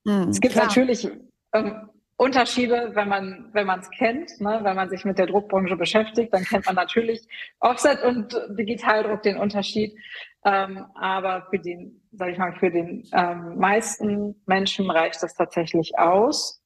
Mhm, 0.05 0.29
es 0.29 0.41
gibt 0.41 0.55
klar. 0.55 0.67
natürlich 0.67 1.09
ähm, 1.53 1.89
Unterschiede, 2.17 2.91
wenn 2.95 3.09
man 3.09 3.51
wenn 3.53 3.67
man 3.67 3.81
es 3.81 3.91
kennt, 3.91 4.41
ne, 4.41 4.61
wenn 4.63 4.77
man 4.77 4.89
sich 4.89 5.05
mit 5.05 5.19
der 5.19 5.27
Druckbranche 5.27 5.77
beschäftigt, 5.77 6.33
dann 6.33 6.45
kennt 6.45 6.67
man 6.67 6.77
natürlich 6.77 7.21
Offset 7.61 8.03
und 8.05 8.37
Digitaldruck 8.51 9.23
den 9.23 9.37
Unterschied. 9.37 9.97
Ähm, 10.45 10.85
aber 10.95 11.47
für 11.51 11.59
den, 11.59 12.03
sage 12.13 12.33
ich 12.33 12.39
mal, 12.39 12.53
für 12.53 12.71
den 12.71 13.09
ähm, 13.13 13.59
meisten 13.59 14.41
Menschen 14.47 14.91
reicht 14.91 15.23
das 15.23 15.35
tatsächlich 15.35 15.99
aus 15.99 16.63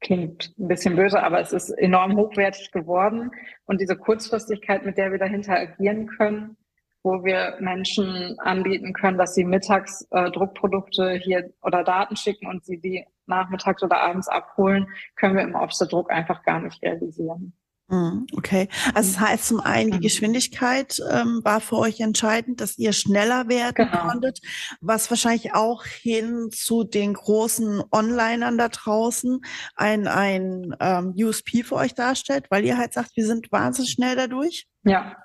klingt 0.00 0.54
ein 0.58 0.68
bisschen 0.68 0.96
böse, 0.96 1.22
aber 1.22 1.40
es 1.40 1.52
ist 1.52 1.70
enorm 1.70 2.16
hochwertig 2.16 2.72
geworden. 2.72 3.30
Und 3.66 3.80
diese 3.80 3.96
Kurzfristigkeit, 3.96 4.84
mit 4.84 4.96
der 4.98 5.12
wir 5.12 5.18
dahinter 5.18 5.54
agieren 5.54 6.06
können, 6.06 6.56
wo 7.02 7.24
wir 7.24 7.56
Menschen 7.60 8.38
anbieten 8.40 8.92
können, 8.92 9.18
dass 9.18 9.34
sie 9.34 9.44
mittags 9.44 10.06
äh, 10.10 10.30
Druckprodukte 10.30 11.12
hier 11.14 11.50
oder 11.62 11.82
Daten 11.84 12.16
schicken 12.16 12.46
und 12.46 12.64
sie 12.64 12.78
die 12.78 13.06
nachmittags 13.30 13.82
oder 13.82 14.00
abends 14.00 14.28
abholen, 14.28 14.88
können 15.16 15.36
wir 15.36 15.42
im 15.42 15.54
Offset-Druck 15.54 16.10
einfach 16.10 16.42
gar 16.42 16.60
nicht 16.60 16.82
realisieren. 16.82 17.54
Mhm, 17.90 18.28
okay, 18.36 18.68
also 18.94 19.12
das 19.12 19.20
heißt 19.20 19.48
zum 19.48 19.58
einen 19.60 19.90
die. 19.90 20.00
Geschwindigkeit 20.00 21.02
ähm, 21.10 21.40
war 21.42 21.60
für 21.60 21.76
euch 21.76 21.98
entscheidend, 21.98 22.60
dass 22.60 22.78
ihr 22.78 22.92
schneller 22.92 23.48
werden 23.48 23.74
genau. 23.74 24.06
konntet, 24.06 24.38
was 24.80 25.10
wahrscheinlich 25.10 25.54
auch 25.54 25.84
hin 25.84 26.50
zu 26.52 26.84
den 26.84 27.14
großen 27.14 27.82
Onlinern 27.90 28.58
da 28.58 28.68
draußen 28.68 29.40
ein 29.74 30.06
ein 30.06 30.76
ähm, 30.78 31.14
USP 31.16 31.64
für 31.64 31.74
euch 31.74 31.94
darstellt, 31.96 32.46
weil 32.50 32.64
ihr 32.64 32.78
halt 32.78 32.92
sagt, 32.92 33.16
wir 33.16 33.26
sind 33.26 33.50
wahnsinnig 33.50 33.90
schnell 33.90 34.14
dadurch. 34.14 34.68
Ja. 34.84 35.16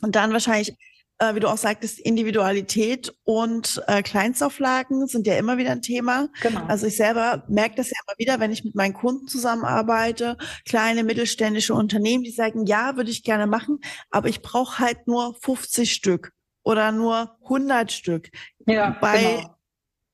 Und 0.00 0.16
dann 0.16 0.32
wahrscheinlich 0.32 0.78
äh, 1.18 1.34
wie 1.34 1.40
du 1.40 1.48
auch 1.48 1.58
sagtest, 1.58 2.00
Individualität 2.00 3.14
und 3.24 3.82
äh, 3.86 4.02
Kleinstauflagen 4.02 5.06
sind 5.06 5.26
ja 5.26 5.36
immer 5.36 5.58
wieder 5.58 5.70
ein 5.70 5.82
Thema. 5.82 6.28
Genau. 6.42 6.64
Also 6.66 6.86
ich 6.86 6.96
selber 6.96 7.44
merke 7.48 7.76
das 7.76 7.90
ja 7.90 7.96
immer 8.06 8.18
wieder, 8.18 8.40
wenn 8.40 8.52
ich 8.52 8.64
mit 8.64 8.74
meinen 8.74 8.94
Kunden 8.94 9.28
zusammenarbeite, 9.28 10.36
kleine 10.66 11.04
mittelständische 11.04 11.74
Unternehmen, 11.74 12.24
die 12.24 12.30
sagen, 12.30 12.66
ja, 12.66 12.96
würde 12.96 13.10
ich 13.10 13.22
gerne 13.22 13.46
machen, 13.46 13.78
aber 14.10 14.28
ich 14.28 14.42
brauche 14.42 14.78
halt 14.78 15.06
nur 15.06 15.34
50 15.40 15.92
Stück 15.92 16.32
oder 16.64 16.92
nur 16.92 17.36
100 17.44 17.92
Stück. 17.92 18.30
Ja, 18.66 18.96
Bei, 19.00 19.18
genau. 19.18 19.56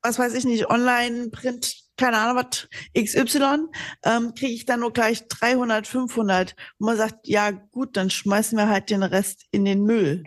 was 0.02 0.18
weiß 0.18 0.34
ich 0.34 0.44
nicht, 0.44 0.68
Online, 0.68 1.30
Print, 1.30 1.76
keine 1.96 2.18
Ahnung 2.18 2.44
was, 2.44 2.68
XY, 2.94 3.68
ähm, 4.04 4.34
kriege 4.34 4.52
ich 4.52 4.66
dann 4.66 4.80
nur 4.80 4.92
gleich 4.92 5.26
300, 5.28 5.86
500. 5.86 6.54
Und 6.78 6.86
man 6.86 6.96
sagt, 6.96 7.28
ja 7.28 7.50
gut, 7.50 7.96
dann 7.96 8.10
schmeißen 8.10 8.58
wir 8.58 8.68
halt 8.68 8.90
den 8.90 9.02
Rest 9.02 9.46
in 9.50 9.64
den 9.64 9.84
Müll. 9.84 10.24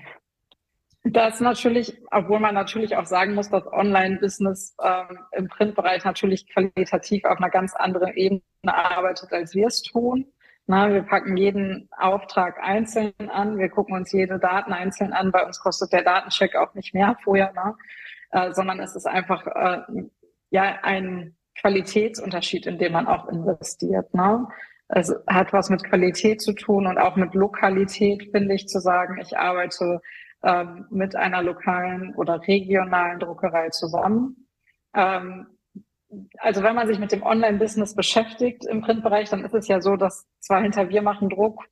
Das 1.05 1.41
natürlich, 1.41 2.01
obwohl 2.11 2.39
man 2.39 2.55
natürlich 2.55 2.95
auch 2.95 3.05
sagen 3.05 3.35
muss, 3.35 3.49
dass 3.49 3.67
Online-Business 3.67 4.75
ähm, 4.81 5.19
im 5.33 5.49
Printbereich 5.49 6.05
natürlich 6.05 6.47
qualitativ 6.49 7.25
auf 7.25 7.37
einer 7.39 7.49
ganz 7.49 7.75
anderen 7.75 8.13
Ebene 8.13 8.41
arbeitet, 8.63 9.33
als 9.33 9.53
wir 9.53 9.67
es 9.67 9.81
tun. 9.81 10.25
Na, 10.65 10.93
wir 10.93 11.01
packen 11.01 11.35
jeden 11.35 11.89
Auftrag 11.97 12.57
einzeln 12.63 13.13
an, 13.29 13.57
wir 13.57 13.67
gucken 13.67 13.95
uns 13.97 14.13
jede 14.13 14.39
Daten 14.39 14.71
einzeln 14.71 15.11
an. 15.11 15.31
Bei 15.31 15.45
uns 15.45 15.59
kostet 15.59 15.91
der 15.91 16.03
Datencheck 16.03 16.55
auch 16.55 16.73
nicht 16.73 16.93
mehr 16.93 17.17
vorher, 17.23 17.51
ne? 17.51 17.75
äh, 18.31 18.53
sondern 18.53 18.79
es 18.79 18.95
ist 18.95 19.05
einfach 19.05 19.45
äh, 19.45 19.81
ja 20.51 20.79
ein 20.83 21.35
Qualitätsunterschied, 21.59 22.65
in 22.65 22.77
dem 22.77 22.93
man 22.93 23.07
auch 23.07 23.27
investiert. 23.27 24.13
Ne? 24.13 24.47
Es 24.87 25.13
hat 25.27 25.51
was 25.51 25.69
mit 25.69 25.83
Qualität 25.83 26.41
zu 26.41 26.53
tun 26.53 26.87
und 26.87 26.97
auch 26.97 27.17
mit 27.17 27.33
Lokalität, 27.33 28.29
finde 28.31 28.55
ich, 28.55 28.67
zu 28.69 28.79
sagen, 28.79 29.19
ich 29.21 29.37
arbeite 29.37 30.01
ähm, 30.43 30.85
mit 30.89 31.15
einer 31.15 31.41
lokalen 31.41 32.13
oder 32.15 32.41
regionalen 32.47 33.19
Druckerei 33.19 33.69
zusammen. 33.69 34.47
Ähm, 34.95 35.47
also 36.37 36.61
wenn 36.61 36.75
man 36.75 36.87
sich 36.87 36.99
mit 36.99 37.11
dem 37.11 37.23
Online-Business 37.23 37.95
beschäftigt 37.95 38.65
im 38.65 38.81
Printbereich, 38.81 39.29
dann 39.29 39.43
ist 39.43 39.55
es 39.55 39.67
ja 39.67 39.81
so, 39.81 39.95
dass 39.95 40.27
zwar 40.39 40.61
hinter 40.61 40.89
wir 40.89 41.01
machen 41.01 41.29
Druck 41.29 41.65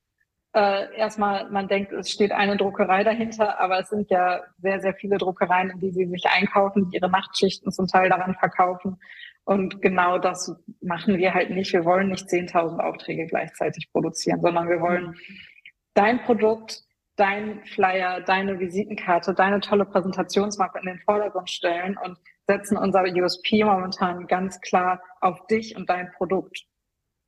äh, 0.53 0.93
erstmal 0.97 1.49
man 1.49 1.67
denkt, 1.67 1.93
es 1.93 2.11
steht 2.11 2.31
eine 2.31 2.57
Druckerei 2.57 3.03
dahinter, 3.03 3.59
aber 3.59 3.79
es 3.79 3.89
sind 3.89 4.09
ja 4.09 4.41
sehr, 4.57 4.81
sehr 4.81 4.93
viele 4.93 5.17
Druckereien, 5.17 5.69
in 5.69 5.79
die 5.79 5.91
sie 5.91 6.05
sich 6.07 6.25
einkaufen, 6.25 6.89
die 6.89 6.97
ihre 6.97 7.09
Nachtschichten 7.09 7.71
zum 7.71 7.87
Teil 7.87 8.09
daran 8.09 8.35
verkaufen. 8.35 8.99
Und 9.45 9.81
genau 9.81 10.17
das 10.17 10.53
machen 10.81 11.17
wir 11.17 11.33
halt 11.33 11.49
nicht. 11.51 11.73
Wir 11.73 11.85
wollen 11.85 12.09
nicht 12.09 12.27
10.000 12.27 12.79
Aufträge 12.79 13.27
gleichzeitig 13.27 13.89
produzieren, 13.91 14.41
sondern 14.41 14.67
wir 14.69 14.81
wollen 14.81 15.15
dein 15.93 16.21
Produkt 16.21 16.83
dein 17.21 17.63
Flyer, 17.65 18.19
deine 18.21 18.59
Visitenkarte, 18.59 19.35
deine 19.35 19.59
tolle 19.61 19.85
Präsentationsmappe 19.85 20.79
in 20.79 20.87
den 20.87 20.99
Vordergrund 21.01 21.51
stellen 21.51 21.95
und 22.03 22.17
setzen 22.47 22.77
unser 22.77 23.03
USP 23.03 23.63
momentan 23.63 24.25
ganz 24.25 24.59
klar 24.59 24.99
auf 25.19 25.45
dich 25.45 25.75
und 25.75 25.87
dein 25.87 26.11
Produkt. 26.13 26.65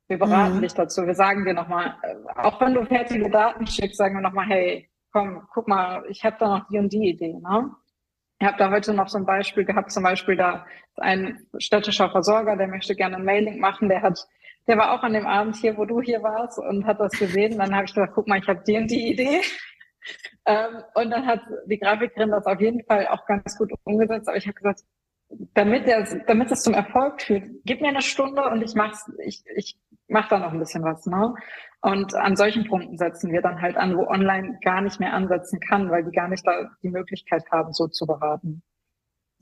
Wir 0.08 0.18
beraten 0.18 0.56
mhm. 0.56 0.62
dich 0.62 0.74
dazu. 0.74 1.06
Wir 1.06 1.14
sagen 1.14 1.44
dir 1.44 1.54
nochmal, 1.54 1.94
äh, 2.02 2.16
auch 2.40 2.60
wenn 2.60 2.74
du 2.74 2.84
fertige 2.84 3.30
Daten 3.30 3.68
schickst, 3.68 3.96
sagen 3.96 4.16
wir 4.16 4.20
nochmal, 4.20 4.46
hey, 4.46 4.90
komm, 5.12 5.46
guck 5.54 5.68
mal, 5.68 6.04
ich 6.08 6.24
habe 6.24 6.36
da 6.40 6.58
noch 6.58 6.66
die 6.66 6.78
und 6.80 6.92
die 6.92 7.10
Idee. 7.10 7.34
Ne? 7.34 7.70
Ich 8.40 8.46
habe 8.48 8.58
da 8.58 8.72
heute 8.72 8.94
noch 8.94 9.08
so 9.08 9.18
ein 9.18 9.24
Beispiel 9.24 9.64
gehabt, 9.64 9.92
zum 9.92 10.02
Beispiel 10.02 10.36
da 10.36 10.66
ist 10.96 11.02
ein 11.02 11.46
städtischer 11.58 12.10
Versorger, 12.10 12.56
der 12.56 12.66
möchte 12.66 12.96
gerne 12.96 13.16
ein 13.16 13.24
Mailing 13.24 13.60
machen, 13.60 13.88
der 13.88 14.02
hat 14.02 14.26
der 14.66 14.78
war 14.78 14.92
auch 14.92 15.02
an 15.02 15.12
dem 15.12 15.26
Abend 15.26 15.56
hier, 15.56 15.76
wo 15.76 15.84
du 15.84 16.00
hier 16.00 16.22
warst 16.22 16.58
und 16.58 16.86
hat 16.86 16.98
das 16.98 17.12
gesehen. 17.12 17.58
Dann 17.58 17.74
habe 17.74 17.84
ich 17.84 17.92
gesagt, 17.92 18.14
guck 18.14 18.26
mal, 18.26 18.38
ich 18.38 18.48
habe 18.48 18.62
die 18.66 18.78
und 18.78 18.90
die 18.90 19.10
Idee. 19.10 19.42
Ähm, 20.46 20.82
und 20.94 21.10
dann 21.10 21.26
hat 21.26 21.40
die 21.66 21.78
Grafikerin 21.78 22.30
das 22.30 22.46
auf 22.46 22.60
jeden 22.60 22.84
Fall 22.84 23.06
auch 23.08 23.26
ganz 23.26 23.56
gut 23.56 23.72
umgesetzt. 23.84 24.28
Aber 24.28 24.36
ich 24.36 24.46
habe 24.46 24.54
gesagt, 24.54 24.82
damit 25.54 25.86
der, 25.86 26.04
damit 26.26 26.50
es 26.50 26.62
zum 26.62 26.74
Erfolg 26.74 27.22
führt, 27.22 27.44
gib 27.64 27.80
mir 27.80 27.88
eine 27.88 28.02
Stunde 28.02 28.44
und 28.44 28.62
ich 28.62 28.74
mach's, 28.74 29.10
ich, 29.24 29.42
ich 29.56 29.78
mach 30.08 30.28
da 30.28 30.38
noch 30.38 30.52
ein 30.52 30.58
bisschen 30.58 30.84
was, 30.84 31.06
ne? 31.06 31.34
Und 31.80 32.14
an 32.14 32.36
solchen 32.36 32.66
Punkten 32.66 32.96
setzen 32.96 33.32
wir 33.32 33.42
dann 33.42 33.60
halt 33.60 33.76
an, 33.76 33.96
wo 33.96 34.06
online 34.06 34.58
gar 34.62 34.80
nicht 34.80 35.00
mehr 35.00 35.12
ansetzen 35.12 35.60
kann, 35.60 35.90
weil 35.90 36.04
die 36.04 36.12
gar 36.12 36.28
nicht 36.28 36.46
da 36.46 36.70
die 36.82 36.88
Möglichkeit 36.88 37.50
haben, 37.50 37.72
so 37.72 37.88
zu 37.88 38.06
beraten. 38.06 38.62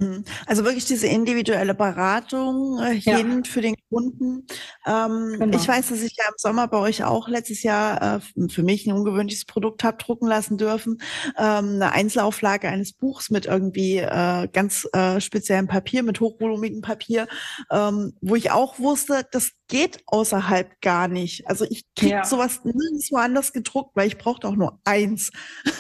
Mhm. 0.02 0.25
Also 0.47 0.64
wirklich 0.64 0.85
diese 0.85 1.06
individuelle 1.06 1.75
Beratung 1.75 2.78
äh, 2.80 2.94
hin 2.94 3.42
ja. 3.44 3.50
für 3.50 3.61
den 3.61 3.76
Kunden. 3.88 4.47
Ähm, 4.87 5.37
genau. 5.38 5.56
Ich 5.56 5.66
weiß, 5.68 5.88
dass 5.88 6.02
ich 6.02 6.16
ja 6.16 6.25
im 6.28 6.35
Sommer 6.37 6.68
bei 6.68 6.78
euch 6.78 7.04
auch 7.04 7.28
letztes 7.28 7.62
Jahr 7.62 8.21
äh, 8.37 8.49
für 8.49 8.62
mich 8.62 8.87
ein 8.87 8.92
ungewöhnliches 8.92 9.44
Produkt 9.44 9.85
habe 9.85 9.99
drucken 9.99 10.26
lassen 10.26 10.59
dürfen. 10.59 11.00
Ähm, 11.38 11.75
eine 11.75 11.92
Einzelauflage 11.92 12.68
eines 12.68 12.92
Buchs 12.92 13.30
mit 13.30 13.47
irgendwie 13.47 13.99
äh, 13.99 14.49
ganz 14.52 14.88
äh, 14.92 15.21
speziellem 15.21 15.68
Papier, 15.68 16.02
mit 16.02 16.21
hochvolumigem 16.21 16.80
Papier, 16.82 17.28
ähm, 17.71 18.14
wo 18.21 18.35
ich 18.35 18.50
auch 18.50 18.78
wusste, 18.78 19.26
das 19.30 19.52
geht 19.68 20.02
außerhalb 20.06 20.80
gar 20.80 21.09
nicht. 21.09 21.47
Also 21.47 21.64
ich 21.68 21.85
krieg 21.97 22.11
ja. 22.11 22.25
sowas 22.25 22.61
nirgendwo 22.64 23.16
anders 23.16 23.52
gedruckt, 23.52 23.97
weil 23.97 24.09
ich 24.09 24.18
brauchte 24.18 24.49
auch 24.49 24.56
nur 24.56 24.78
eins. 24.85 25.30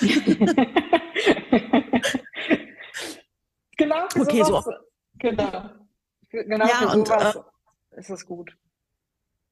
Genau, 3.82 4.04
okay, 4.16 4.44
sowas, 4.44 4.64
so. 4.64 4.72
genau. 5.18 5.70
Genau 6.30 6.66
ja, 6.66 6.74
für 6.74 6.90
sowas 6.90 7.36
und, 7.36 7.44
äh, 7.92 8.00
ist 8.00 8.10
es 8.10 8.26
gut. 8.26 8.56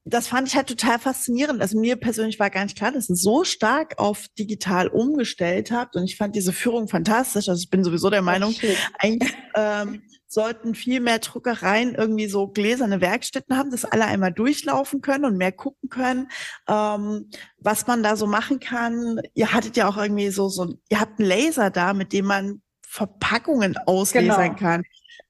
Das 0.03 0.27
fand 0.27 0.47
ich 0.47 0.55
halt 0.55 0.67
total 0.67 0.97
faszinierend. 0.97 1.61
Also 1.61 1.79
mir 1.79 1.95
persönlich 1.95 2.39
war 2.39 2.49
gar 2.49 2.63
nicht 2.63 2.75
klar, 2.75 2.91
dass 2.91 3.07
ihr 3.07 3.15
so 3.15 3.43
stark 3.43 3.99
auf 3.99 4.25
digital 4.39 4.87
umgestellt 4.87 5.71
habt. 5.71 5.95
Und 5.95 6.05
ich 6.05 6.17
fand 6.17 6.35
diese 6.35 6.53
Führung 6.53 6.87
fantastisch. 6.87 7.49
Also 7.49 7.61
ich 7.61 7.69
bin 7.69 7.83
sowieso 7.83 8.09
der 8.09 8.23
Meinung, 8.23 8.55
eigentlich 8.97 9.31
ähm, 9.53 10.01
sollten 10.25 10.73
viel 10.73 11.01
mehr 11.01 11.19
Druckereien 11.19 11.93
irgendwie 11.93 12.27
so 12.27 12.47
gläserne 12.47 12.99
Werkstätten 12.99 13.55
haben, 13.55 13.69
dass 13.69 13.85
alle 13.85 14.05
einmal 14.05 14.33
durchlaufen 14.33 15.01
können 15.01 15.25
und 15.25 15.37
mehr 15.37 15.51
gucken 15.51 15.89
können, 15.89 16.29
ähm, 16.67 17.29
was 17.59 17.85
man 17.85 18.01
da 18.01 18.15
so 18.15 18.25
machen 18.25 18.59
kann. 18.59 19.19
Ihr 19.35 19.53
hattet 19.53 19.77
ja 19.77 19.87
auch 19.87 19.97
irgendwie 19.97 20.29
so, 20.29 20.49
so, 20.49 20.73
ihr 20.89 20.99
habt 20.99 21.19
einen 21.19 21.29
Laser 21.29 21.69
da, 21.69 21.93
mit 21.93 22.11
dem 22.11 22.25
man 22.25 22.61
Verpackungen 22.91 23.77
auslesern 23.85 24.55
genau. 24.55 24.59
kann. 24.59 24.83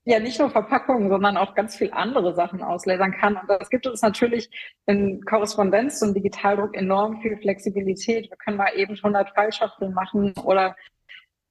Ja, 0.04 0.20
nicht 0.20 0.40
nur 0.40 0.50
Verpackungen, 0.50 1.10
sondern 1.10 1.38
auch 1.38 1.54
ganz 1.54 1.76
viel 1.76 1.92
andere 1.92 2.34
Sachen 2.34 2.64
auslesern 2.64 3.12
kann. 3.12 3.38
Und 3.38 3.48
das 3.48 3.70
gibt 3.70 3.86
uns 3.86 4.02
natürlich 4.02 4.50
in 4.88 5.24
Korrespondenz 5.26 6.02
und 6.02 6.16
Digitaldruck 6.16 6.76
enorm 6.76 7.22
viel 7.22 7.38
Flexibilität. 7.38 8.32
Wir 8.32 8.38
können 8.38 8.58
mal 8.58 8.72
eben 8.76 8.96
100 8.96 9.30
Fallschachteln 9.36 9.94
machen 9.94 10.34
oder 10.44 10.76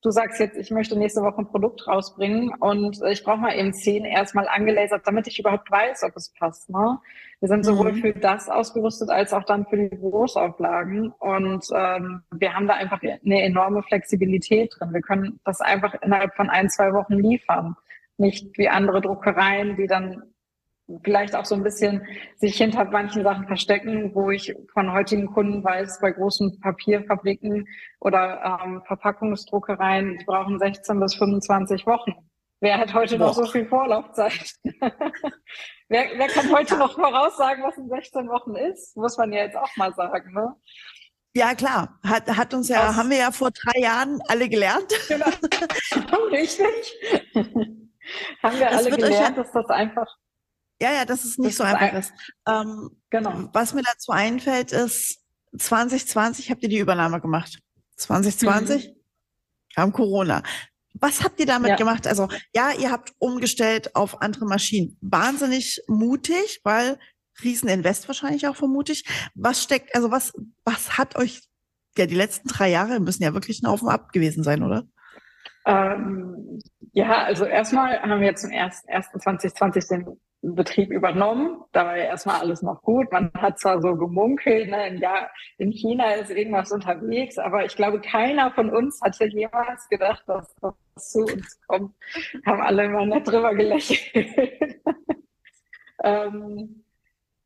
du 0.03 0.11
sagst 0.11 0.41
jetzt, 0.41 0.57
ich 0.57 0.71
möchte 0.71 0.99
nächste 0.99 1.23
Woche 1.23 1.39
ein 1.39 1.49
Produkt 1.49 1.87
rausbringen 1.87 2.55
und 2.59 3.01
ich 3.09 3.23
brauche 3.23 3.39
mal 3.39 3.57
eben 3.57 3.73
zehn 3.73 4.05
erstmal 4.05 4.49
angelasert, 4.49 5.03
damit 5.07 5.27
ich 5.27 5.39
überhaupt 5.39 5.71
weiß, 5.71 6.05
ob 6.05 6.17
es 6.17 6.33
passt. 6.33 6.71
Ne? 6.71 6.99
Wir 7.41 7.49
sind 7.49 7.65
sowohl 7.65 7.93
mhm. 7.93 7.97
für 7.97 8.13
das 8.13 8.49
ausgerüstet 8.49 9.11
als 9.11 9.33
auch 9.33 9.45
dann 9.45 9.67
für 9.67 9.77
die 9.77 9.97
Großauflagen 9.97 11.13
und 11.19 11.65
ähm, 11.75 12.23
wir 12.31 12.55
haben 12.55 12.67
da 12.67 12.75
einfach 12.75 13.01
eine 13.03 13.43
enorme 13.43 13.83
Flexibilität 13.83 14.75
drin. 14.79 14.93
Wir 14.93 15.03
können 15.03 15.41
das 15.45 15.61
einfach 15.61 15.95
innerhalb 16.03 16.35
von 16.35 16.49
ein, 16.49 16.71
zwei 16.71 16.93
Wochen 16.93 17.15
liefern. 17.15 17.77
Nicht 18.17 18.59
wie 18.59 18.69
andere 18.69 19.01
Druckereien, 19.01 19.77
die 19.77 19.87
dann 19.87 20.23
vielleicht 21.05 21.35
auch 21.35 21.45
so 21.45 21.55
ein 21.55 21.63
bisschen 21.63 22.07
sich 22.37 22.57
hinter 22.57 22.85
manchen 22.85 23.23
Sachen 23.23 23.47
verstecken, 23.47 24.15
wo 24.15 24.31
ich 24.31 24.55
von 24.73 24.93
heutigen 24.93 25.27
Kunden 25.33 25.63
weiß, 25.63 26.01
bei 26.01 26.11
großen 26.11 26.61
Papierfabriken 26.61 27.67
oder 28.01 28.61
ähm, 28.65 28.83
Verpackungsdruckereien, 28.87 30.19
die 30.19 30.25
brauchen 30.25 30.59
16 30.59 31.01
bis 31.01 31.15
25 31.15 31.87
Wochen. 31.87 32.13
Wer 32.61 32.79
hat 32.79 32.93
heute 32.93 33.17
Boah. 33.17 33.29
noch 33.29 33.35
so 33.35 33.47
viel 33.47 33.67
Vorlaufzeit? 33.67 34.55
wer, 35.89 36.07
wer 36.17 36.29
kann 36.29 36.53
heute 36.53 36.77
noch 36.77 36.95
voraussagen, 36.95 37.63
was 37.63 37.77
in 37.79 37.89
16 37.89 38.29
Wochen 38.29 38.55
ist? 38.55 38.97
Muss 38.97 39.17
man 39.17 39.33
ja 39.33 39.45
jetzt 39.45 39.57
auch 39.57 39.75
mal 39.77 39.95
sagen, 39.95 40.35
ne? 40.35 40.55
Ja, 41.35 41.55
klar. 41.55 41.99
Hat, 42.05 42.27
hat 42.29 42.53
uns 42.55 42.69
ja, 42.69 42.89
das, 42.89 42.97
haben 42.97 43.11
wir 43.11 43.19
ja 43.19 43.31
vor 43.31 43.51
drei 43.51 43.81
Jahren 43.81 44.21
alle 44.29 44.49
gelernt. 44.49 44.93
Genau. 45.09 45.27
Richtig. 46.33 46.99
haben 48.43 48.59
wir 48.59 48.67
das 48.67 48.87
alle 48.87 48.97
gelernt, 48.97 49.39
dass 49.39 49.53
das 49.53 49.67
einfach 49.69 50.09
ja, 50.81 50.93
ja, 50.93 51.05
dass 51.05 51.25
es 51.25 51.39
nicht 51.39 51.51
das 51.51 51.57
so 51.59 51.65
einfach 51.65 51.99
ist. 51.99 52.13
Ähm, 52.49 52.91
genau. 53.11 53.49
Was 53.53 53.75
mir 53.75 53.83
dazu 53.83 54.13
einfällt, 54.13 54.73
ist, 54.73 55.21
2020 55.57 56.51
habt 56.51 56.63
ihr 56.63 56.69
die 56.69 56.79
Übernahme 56.79 57.21
gemacht. 57.21 57.59
2020 57.97 58.89
mhm. 58.89 58.93
kam 59.75 59.93
Corona. 59.93 60.43
Was 60.95 61.23
habt 61.23 61.39
ihr 61.41 61.47
damit 61.47 61.71
ja. 61.71 61.77
gemacht? 61.77 62.07
Also, 62.07 62.29
ja, 62.55 62.73
ihr 62.73 62.91
habt 62.91 63.13
umgestellt 63.19 63.95
auf 63.95 64.23
andere 64.23 64.47
Maschinen. 64.47 64.97
Wahnsinnig 65.01 65.83
mutig, 65.87 66.61
weil 66.65 66.99
Rieseninvest 67.43 68.09
wahrscheinlich 68.09 68.47
auch 68.49 68.57
vermutlich. 68.57 69.05
Was 69.35 69.63
steckt, 69.63 69.95
also 69.95 70.11
was, 70.11 70.33
was 70.65 70.99
hat 70.99 71.17
euch, 71.17 71.43
ja, 71.97 72.07
die 72.07 72.15
letzten 72.15 72.49
drei 72.49 72.71
Jahre 72.71 73.01
müssen 73.01 73.23
ja 73.23 73.35
wirklich 73.35 73.63
ein 73.63 73.67
Auf 73.67 73.83
und 73.83 73.89
Ab 73.89 74.13
gewesen 74.13 74.43
sein, 74.43 74.63
oder? 74.63 74.85
Ähm, 75.67 76.61
ja, 76.93 77.25
also 77.25 77.45
erstmal 77.45 78.01
haben 78.01 78.21
wir 78.21 78.35
zum 78.35 78.51
1.1.2020 78.51 79.89
den 79.89 80.21
Betrieb 80.43 80.91
übernommen. 80.91 81.63
Da 81.73 81.85
war 81.85 81.97
ja 81.97 82.05
erstmal 82.05 82.41
alles 82.41 82.63
noch 82.63 82.83
gut. 82.83 83.13
Man 83.13 83.31
hat 83.37 83.59
zwar 83.59 83.83
so 83.83 83.95
gemunkelt, 83.97 84.71
ne, 84.71 84.97
ja, 84.97 85.29
in 85.59 85.71
China 85.71 86.13
ist 86.15 86.31
irgendwas 86.31 86.73
unterwegs, 86.73 87.39
aber 87.39 87.65
ich 87.65 87.77
glaube, 87.77 88.01
keiner 88.01 88.51
von 88.53 88.71
uns 88.71 89.01
hatte 89.03 89.27
jemals 89.27 89.89
gedacht, 89.89 90.23
dass 90.27 90.55
das 90.57 91.11
zu 91.11 91.21
uns 91.21 91.61
kommt. 91.67 91.95
Haben 92.47 92.61
alle 92.63 92.85
immer 92.85 93.05
nett 93.05 93.29
drüber 93.29 93.55
gelächelt. 93.55 94.29
ähm, 96.05 96.85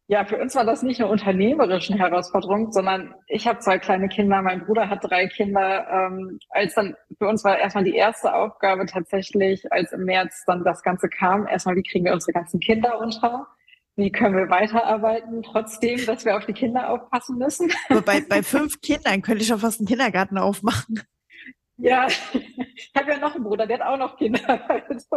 ja, 0.06 0.24
für 0.24 0.36
uns 0.36 0.54
war 0.54 0.64
das 0.64 0.82
nicht 0.82 1.00
eine 1.00 1.10
unternehmerische 1.10 1.94
Herausforderung, 1.94 2.72
sondern 2.72 3.14
ich 3.26 3.46
habe 3.46 3.60
zwei 3.60 3.78
kleine 3.78 4.08
Kinder, 4.08 4.42
mein 4.42 4.64
Bruder 4.66 4.90
hat 4.90 4.98
drei 5.02 5.26
Kinder. 5.28 5.86
Ähm, 5.90 6.38
als 6.50 6.74
dann 6.74 6.94
für 7.18 7.26
uns 7.26 7.42
war 7.42 7.58
erstmal 7.58 7.84
die 7.84 7.94
erste 7.94 8.34
Aufgabe 8.34 8.84
tatsächlich, 8.84 9.72
als 9.72 9.92
im 9.92 10.04
März 10.04 10.44
dann 10.46 10.62
das 10.62 10.82
Ganze 10.82 11.08
kam, 11.08 11.46
erstmal, 11.46 11.76
wie 11.76 11.82
kriegen 11.82 12.04
wir 12.04 12.12
unsere 12.12 12.32
ganzen 12.32 12.60
Kinder 12.60 13.00
unter? 13.00 13.46
Wie 13.96 14.10
können 14.10 14.36
wir 14.36 14.50
weiterarbeiten, 14.50 15.42
trotzdem, 15.42 16.04
dass 16.04 16.24
wir 16.24 16.36
auf 16.36 16.44
die 16.44 16.52
Kinder 16.52 16.90
aufpassen 16.90 17.38
müssen? 17.38 17.72
Bei, 18.04 18.20
bei 18.20 18.42
fünf 18.42 18.80
Kindern 18.80 19.22
könnte 19.22 19.42
ich 19.42 19.48
schon 19.48 19.60
fast 19.60 19.80
einen 19.80 19.86
Kindergarten 19.86 20.36
aufmachen. 20.36 21.00
Ja, 21.76 22.06
ich 22.74 22.92
habe 22.96 23.10
ja 23.10 23.18
noch 23.18 23.34
einen 23.34 23.44
Bruder, 23.44 23.66
der 23.66 23.80
hat 23.80 23.86
auch 23.86 23.98
noch 23.98 24.16
Kinder. 24.16 24.40
Also, 24.88 25.16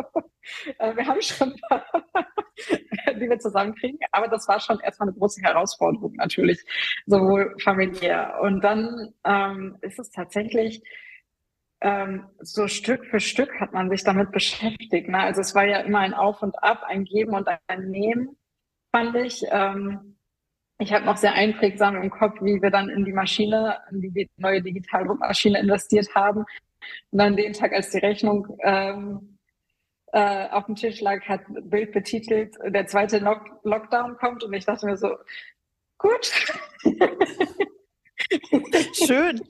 äh, 0.80 0.96
wir 0.96 1.06
haben 1.06 1.22
schon 1.22 1.54
ein 1.54 1.60
paar, 1.70 1.86
die 3.16 3.30
wir 3.30 3.40
zusammenkriegen, 3.40 4.00
aber 4.12 4.28
das 4.28 4.48
war 4.48 4.60
schon 4.60 4.80
erstmal 4.80 5.10
eine 5.10 5.18
große 5.18 5.42
Herausforderung 5.42 6.14
natürlich, 6.14 6.64
sowohl 7.06 7.56
familiär. 7.60 8.40
Und 8.42 8.62
dann 8.62 9.14
ähm, 9.24 9.78
ist 9.82 10.00
es 10.00 10.10
tatsächlich 10.10 10.82
ähm, 11.82 12.26
so 12.40 12.68
Stück 12.68 13.06
für 13.06 13.20
Stück 13.20 13.60
hat 13.60 13.74
man 13.74 13.90
sich 13.90 14.04
damit 14.04 14.32
beschäftigt. 14.32 15.10
Ne? 15.10 15.20
Also 15.20 15.42
es 15.42 15.54
war 15.54 15.66
ja 15.66 15.80
immer 15.82 16.00
ein 16.00 16.14
Auf 16.14 16.42
und 16.42 16.56
Ab, 16.64 16.84
ein 16.88 17.04
Geben 17.04 17.36
und 17.36 17.48
ein 17.68 17.90
Nehmen, 17.90 18.36
fand 18.92 19.16
ich. 19.16 19.44
Ähm, 19.52 20.17
ich 20.80 20.94
habe 20.94 21.06
noch 21.06 21.18
sehr 21.18 21.34
einprägsam 21.34 21.96
im 21.96 22.10
Kopf, 22.10 22.40
wie 22.42 22.62
wir 22.62 22.70
dann 22.70 22.90
in 22.90 23.04
die 23.04 23.14
Maschine, 23.14 23.80
in 23.92 24.02
die 24.02 24.30
neue 24.38 24.62
Digitaldruckmaschine 24.62 25.60
investiert 25.60 26.14
haben. 26.14 26.46
Und 27.12 27.20
dann 27.20 27.36
den 27.36 27.54
Tag, 27.54 27.74
als 27.74 27.90
die 27.90 27.98
Rechnung 27.98 28.48
ähm, 28.64 29.40
äh, 30.14 30.48
auf 30.50 30.66
dem 30.68 30.76
Tisch 30.76 31.02
lag, 31.02 31.22
hat 31.28 31.42
Bild 31.48 31.92
betitelt, 31.94 32.56
der 32.64 32.86
zweite 32.86 33.18
Lock 33.20 33.42
Lockdown 33.64 34.18
kommt. 34.18 34.44
Und 34.44 34.54
ich 34.54 34.66
dachte 34.66 34.86
mir 34.86 34.98
so, 34.98 35.16
gut. 35.98 36.32
Schön. 38.94 39.42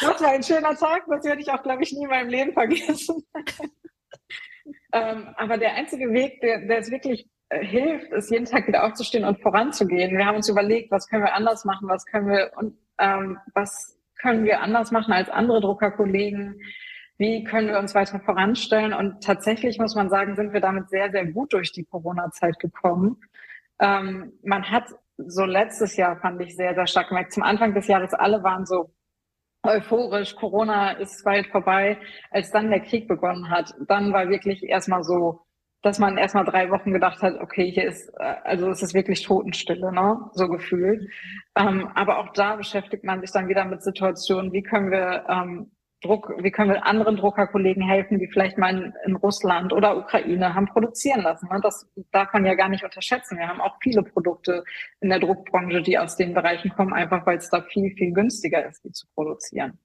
das 0.00 0.20
war 0.20 0.28
ein 0.28 0.42
schöner 0.42 0.76
Tag, 0.76 1.04
das 1.08 1.24
werde 1.24 1.40
ich 1.40 1.50
auch, 1.50 1.62
glaube 1.62 1.82
ich, 1.82 1.92
nie 1.92 2.04
in 2.04 2.10
meinem 2.10 2.28
Leben 2.28 2.52
vergessen. 2.52 3.24
ähm, 4.92 5.34
aber 5.36 5.58
der 5.58 5.74
einzige 5.74 6.12
Weg, 6.12 6.40
der, 6.40 6.66
der 6.66 6.78
ist 6.78 6.90
wirklich 6.90 7.28
hilft, 7.50 8.12
ist 8.12 8.30
jeden 8.30 8.46
Tag 8.46 8.66
wieder 8.66 8.84
aufzustehen 8.84 9.24
und 9.24 9.40
voranzugehen. 9.40 10.16
Wir 10.16 10.26
haben 10.26 10.36
uns 10.36 10.48
überlegt, 10.48 10.90
was 10.90 11.08
können 11.08 11.24
wir 11.24 11.34
anders 11.34 11.64
machen, 11.64 11.88
was 11.88 12.04
können 12.06 12.28
wir 12.28 12.52
und 12.56 12.76
ähm, 12.98 13.38
was 13.54 13.98
können 14.20 14.44
wir 14.44 14.60
anders 14.60 14.90
machen 14.90 15.12
als 15.12 15.28
andere 15.28 15.60
Druckerkollegen, 15.60 16.60
wie 17.18 17.44
können 17.44 17.68
wir 17.68 17.78
uns 17.78 17.94
weiter 17.94 18.20
voranstellen. 18.20 18.92
Und 18.92 19.22
tatsächlich 19.22 19.78
muss 19.78 19.94
man 19.94 20.08
sagen, 20.08 20.34
sind 20.36 20.52
wir 20.52 20.60
damit 20.60 20.88
sehr, 20.88 21.10
sehr 21.10 21.26
gut 21.26 21.52
durch 21.52 21.72
die 21.72 21.84
Corona-Zeit 21.84 22.58
gekommen. 22.58 23.20
Ähm, 23.78 24.32
man 24.42 24.70
hat 24.70 24.84
so 25.18 25.44
letztes 25.44 25.96
Jahr, 25.96 26.16
fand 26.16 26.40
ich, 26.40 26.56
sehr, 26.56 26.74
sehr 26.74 26.86
stark 26.86 27.08
gemerkt. 27.08 27.32
Zum 27.32 27.42
Anfang 27.42 27.74
des 27.74 27.86
Jahres 27.86 28.12
alle 28.12 28.42
waren 28.42 28.66
so 28.66 28.92
euphorisch, 29.62 30.36
Corona 30.36 30.92
ist 30.92 31.24
weit 31.24 31.46
vorbei. 31.48 31.98
Als 32.30 32.50
dann 32.50 32.70
der 32.70 32.80
Krieg 32.80 33.08
begonnen 33.08 33.50
hat, 33.50 33.74
dann 33.86 34.12
war 34.12 34.28
wirklich 34.28 34.62
erstmal 34.64 35.02
so, 35.02 35.45
dass 35.86 36.00
man 36.00 36.18
erstmal 36.18 36.44
drei 36.44 36.70
Wochen 36.70 36.92
gedacht 36.92 37.22
hat, 37.22 37.40
okay, 37.40 37.70
hier 37.70 37.84
ist, 37.84 38.08
äh, 38.18 38.34
also 38.42 38.68
es 38.70 38.82
ist 38.82 38.92
wirklich 38.92 39.22
Totenstille, 39.22 39.92
ne? 39.92 40.18
so 40.32 40.48
gefühlt. 40.48 41.08
Ähm, 41.56 41.88
aber 41.94 42.18
auch 42.18 42.32
da 42.32 42.56
beschäftigt 42.56 43.04
man 43.04 43.20
sich 43.20 43.30
dann 43.30 43.48
wieder 43.48 43.64
mit 43.64 43.82
Situationen, 43.82 44.52
wie 44.52 44.62
können 44.62 44.90
wir 44.90 45.24
ähm, 45.28 45.70
Druck, 46.02 46.34
wie 46.42 46.50
können 46.50 46.70
wir 46.70 46.84
anderen 46.84 47.16
Druckerkollegen 47.16 47.82
helfen, 47.82 48.18
die 48.18 48.26
vielleicht 48.26 48.58
mal 48.58 48.76
in, 48.76 48.92
in 49.06 49.16
Russland 49.16 49.72
oder 49.72 49.96
Ukraine 49.96 50.54
haben 50.54 50.66
produzieren 50.66 51.22
lassen. 51.22 51.48
Ne? 51.50 51.60
Das 51.62 51.88
darf 52.10 52.32
man 52.32 52.44
ja 52.44 52.54
gar 52.54 52.68
nicht 52.68 52.84
unterschätzen. 52.84 53.38
Wir 53.38 53.46
haben 53.46 53.60
auch 53.60 53.76
viele 53.80 54.02
Produkte 54.02 54.64
in 55.00 55.08
der 55.08 55.20
Druckbranche, 55.20 55.82
die 55.82 55.98
aus 55.98 56.16
den 56.16 56.34
Bereichen 56.34 56.70
kommen, 56.70 56.92
einfach 56.92 57.24
weil 57.26 57.38
es 57.38 57.48
da 57.48 57.62
viel, 57.62 57.94
viel 57.94 58.12
günstiger 58.12 58.66
ist, 58.66 58.84
die 58.84 58.90
zu 58.90 59.06
produzieren. 59.14 59.78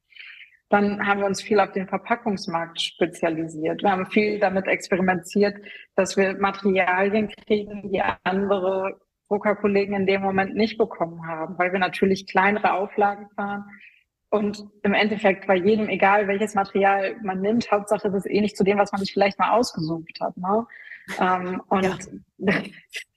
Dann 0.72 1.06
haben 1.06 1.20
wir 1.20 1.28
uns 1.28 1.42
viel 1.42 1.60
auf 1.60 1.74
den 1.74 1.86
Verpackungsmarkt 1.86 2.80
spezialisiert. 2.80 3.84
Wir 3.84 3.92
haben 3.92 4.06
viel 4.06 4.40
damit 4.40 4.68
experimentiert, 4.68 5.58
dass 5.96 6.16
wir 6.16 6.34
Materialien 6.36 7.28
kriegen, 7.46 7.92
die 7.92 8.02
andere 8.24 8.98
Druckerkollegen 9.28 9.94
in 9.96 10.06
dem 10.06 10.22
Moment 10.22 10.56
nicht 10.56 10.78
bekommen 10.78 11.28
haben, 11.28 11.58
weil 11.58 11.74
wir 11.74 11.80
natürlich 11.80 12.26
kleinere 12.26 12.72
Auflagen 12.72 13.28
fahren. 13.36 13.66
Und 14.30 14.66
im 14.84 14.94
Endeffekt 14.94 15.46
bei 15.46 15.56
jedem, 15.56 15.90
egal 15.90 16.30
welches 16.30 16.56
Material 16.56 17.18
man 17.22 17.42
nimmt, 17.42 17.70
Hauptsache 17.70 18.08
es 18.08 18.14
ist 18.14 18.32
eh 18.32 18.40
nicht 18.40 18.56
zu 18.56 18.64
dem, 18.64 18.78
was 18.78 18.94
man 18.94 19.02
sich 19.02 19.12
vielleicht 19.12 19.40
mal 19.40 19.52
ausgesucht 19.52 20.20
hat. 20.22 20.38
Ne? 20.38 20.66
Ähm, 21.20 21.62
und 21.68 21.84
ja. 21.84 21.98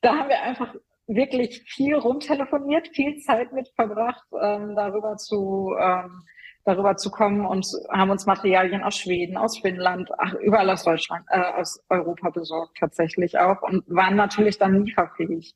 da 0.01 0.19
haben 0.19 0.29
wir 0.29 0.43
einfach 0.43 0.75
wirklich 1.07 1.62
viel 1.69 1.95
rumtelefoniert, 1.95 2.88
viel 2.88 3.17
Zeit 3.19 3.53
mit 3.53 3.69
verbracht, 3.77 4.27
ähm, 4.43 4.75
darüber 4.75 5.17
zu 5.19 5.73
ähm, 5.79 6.25
darüber 6.64 6.96
zu 6.96 7.11
kommen 7.11 7.44
und 7.44 7.66
haben 7.90 8.11
uns 8.11 8.27
Materialien 8.27 8.83
aus 8.83 8.96
Schweden, 8.96 9.37
aus 9.37 9.59
Finnland, 9.59 10.11
ach, 10.18 10.33
überall 10.35 10.70
aus 10.70 10.85
Deutschland, 10.85 11.24
äh, 11.29 11.40
aus 11.40 11.81
Europa 11.88 12.31
besorgt 12.31 12.79
tatsächlich 12.79 13.38
auch 13.38 13.62
und 13.62 13.85
waren 13.87 14.16
natürlich 14.16 14.59
dann 14.59 14.85
lieferfähig. 14.85 15.55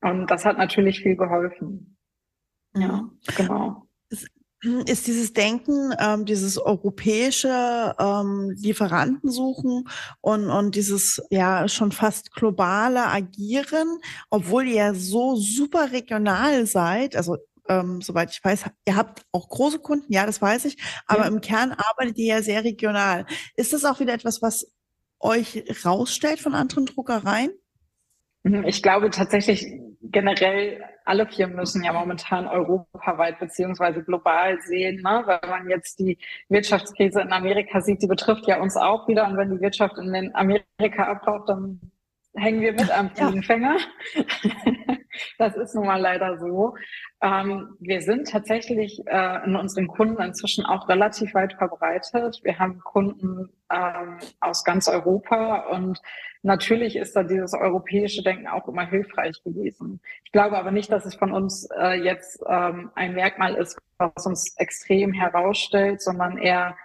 Und 0.00 0.30
das 0.30 0.44
hat 0.44 0.58
natürlich 0.58 1.00
viel 1.00 1.16
geholfen. 1.16 1.96
Ja, 2.74 3.08
genau. 3.36 3.86
Ist 4.86 5.08
dieses 5.08 5.32
Denken, 5.32 5.92
ähm, 5.98 6.24
dieses 6.24 6.56
europäische 6.56 7.94
ähm, 7.98 8.54
Lieferantensuchen 8.56 9.88
und, 10.20 10.50
und 10.50 10.76
dieses 10.76 11.20
ja 11.30 11.66
schon 11.66 11.90
fast 11.90 12.32
globale 12.32 13.08
Agieren, 13.08 13.98
obwohl 14.30 14.68
ihr 14.68 14.74
ja 14.74 14.94
so 14.94 15.34
super 15.34 15.90
regional 15.90 16.66
seid, 16.66 17.16
also 17.16 17.38
ähm, 17.68 18.00
soweit 18.00 18.30
ich 18.30 18.44
weiß, 18.44 18.64
ihr 18.86 18.96
habt 18.96 19.24
auch 19.32 19.48
große 19.48 19.78
Kunden, 19.78 20.12
ja, 20.12 20.26
das 20.26 20.42
weiß 20.42 20.64
ich, 20.66 20.78
aber 21.06 21.22
ja. 21.22 21.28
im 21.28 21.40
Kern 21.40 21.72
arbeitet 21.72 22.18
ihr 22.18 22.36
ja 22.36 22.42
sehr 22.42 22.64
regional. 22.64 23.26
Ist 23.56 23.72
das 23.72 23.84
auch 23.84 24.00
wieder 24.00 24.14
etwas, 24.14 24.42
was 24.42 24.72
euch 25.20 25.64
rausstellt 25.84 26.40
von 26.40 26.54
anderen 26.54 26.86
Druckereien? 26.86 27.52
Mhm, 28.42 28.64
ich 28.64 28.82
glaube 28.82 29.10
tatsächlich 29.10 29.66
generell 30.02 30.82
alle 31.04 31.26
Firmen 31.26 31.56
müssen 31.56 31.82
ja 31.84 31.92
momentan 31.92 32.46
europaweit 32.46 33.38
beziehungsweise 33.38 34.02
global 34.02 34.58
sehen. 34.62 35.02
Ne? 35.02 35.22
Wenn 35.26 35.50
man 35.50 35.68
jetzt 35.68 35.98
die 35.98 36.18
Wirtschaftskrise 36.48 37.20
in 37.20 37.32
Amerika 37.32 37.80
sieht, 37.80 38.02
die 38.02 38.06
betrifft 38.06 38.46
ja 38.46 38.60
uns 38.60 38.76
auch 38.76 39.08
wieder. 39.08 39.26
Und 39.26 39.36
wenn 39.36 39.50
die 39.50 39.60
Wirtschaft 39.60 39.98
in 39.98 40.34
Amerika 40.34 41.04
abtaucht, 41.04 41.48
dann 41.48 41.80
hängen 42.34 42.60
wir 42.60 42.72
mit 42.72 42.90
am 42.90 43.10
Fliegenfänger. 43.10 43.76
Ja. 44.14 44.96
das 45.38 45.56
ist 45.56 45.74
nun 45.74 45.86
mal 45.86 46.00
leider 46.00 46.38
so. 46.38 46.74
Ähm, 47.22 47.76
wir 47.80 48.00
sind 48.00 48.28
tatsächlich 48.28 49.02
äh, 49.06 49.44
in 49.44 49.56
unseren 49.56 49.86
Kunden 49.86 50.20
inzwischen 50.22 50.64
auch 50.64 50.88
relativ 50.88 51.34
weit 51.34 51.54
verbreitet. 51.54 52.40
Wir 52.42 52.58
haben 52.58 52.80
Kunden 52.80 53.48
ähm, 53.70 54.18
aus 54.40 54.64
ganz 54.64 54.88
Europa 54.88 55.66
und 55.70 56.00
natürlich 56.42 56.96
ist 56.96 57.14
da 57.14 57.22
dieses 57.22 57.54
europäische 57.54 58.22
Denken 58.22 58.48
auch 58.48 58.66
immer 58.68 58.86
hilfreich 58.86 59.42
gewesen. 59.44 60.00
Ich 60.24 60.32
glaube 60.32 60.58
aber 60.58 60.72
nicht, 60.72 60.90
dass 60.90 61.06
es 61.06 61.14
von 61.14 61.32
uns 61.32 61.68
äh, 61.78 62.02
jetzt 62.02 62.42
ähm, 62.48 62.90
ein 62.94 63.14
Merkmal 63.14 63.54
ist, 63.54 63.78
was 63.98 64.26
uns 64.26 64.56
extrem 64.58 65.12
herausstellt, 65.12 66.02
sondern 66.02 66.38
eher 66.38 66.76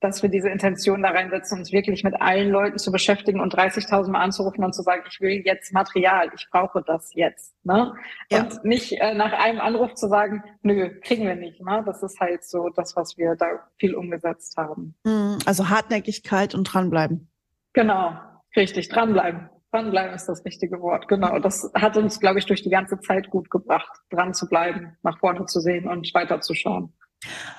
dass 0.00 0.22
wir 0.22 0.28
diese 0.28 0.50
Intention 0.50 1.02
da 1.02 1.10
reinsetzen, 1.10 1.58
uns 1.58 1.72
wirklich 1.72 2.04
mit 2.04 2.20
allen 2.20 2.50
Leuten 2.50 2.78
zu 2.78 2.92
beschäftigen 2.92 3.40
und 3.40 3.54
30.000 3.54 4.10
Mal 4.10 4.20
anzurufen 4.20 4.62
und 4.62 4.74
zu 4.74 4.82
sagen, 4.82 5.02
ich 5.08 5.20
will 5.20 5.42
jetzt 5.44 5.72
Material, 5.72 6.30
ich 6.34 6.48
brauche 6.50 6.82
das 6.86 7.14
jetzt. 7.14 7.54
Ne? 7.64 7.94
Ja. 8.30 8.42
Und 8.42 8.64
nicht 8.64 8.92
äh, 8.92 9.14
nach 9.14 9.32
einem 9.32 9.60
Anruf 9.60 9.94
zu 9.94 10.08
sagen, 10.08 10.42
nö, 10.62 10.90
kriegen 11.00 11.26
wir 11.26 11.36
nicht. 11.36 11.60
Ne? 11.62 11.82
Das 11.86 12.02
ist 12.02 12.20
halt 12.20 12.44
so 12.44 12.68
das, 12.68 12.94
was 12.94 13.16
wir 13.16 13.36
da 13.36 13.46
viel 13.78 13.94
umgesetzt 13.94 14.56
haben. 14.56 14.94
Hm, 15.06 15.38
also 15.46 15.70
Hartnäckigkeit 15.70 16.54
und 16.54 16.64
dranbleiben. 16.64 17.30
Genau, 17.72 18.16
richtig, 18.54 18.88
dranbleiben. 18.88 19.48
Dranbleiben 19.72 20.14
ist 20.14 20.26
das 20.26 20.44
richtige 20.44 20.80
Wort, 20.80 21.08
genau. 21.08 21.38
Das 21.38 21.70
hat 21.74 21.96
uns, 21.96 22.20
glaube 22.20 22.38
ich, 22.38 22.46
durch 22.46 22.62
die 22.62 22.70
ganze 22.70 22.98
Zeit 23.00 23.30
gut 23.30 23.50
gebracht, 23.50 23.90
dran 24.10 24.32
zu 24.32 24.48
bleiben, 24.48 24.96
nach 25.02 25.18
vorne 25.18 25.44
zu 25.46 25.60
sehen 25.60 25.88
und 25.88 26.14
weiterzuschauen. 26.14 26.94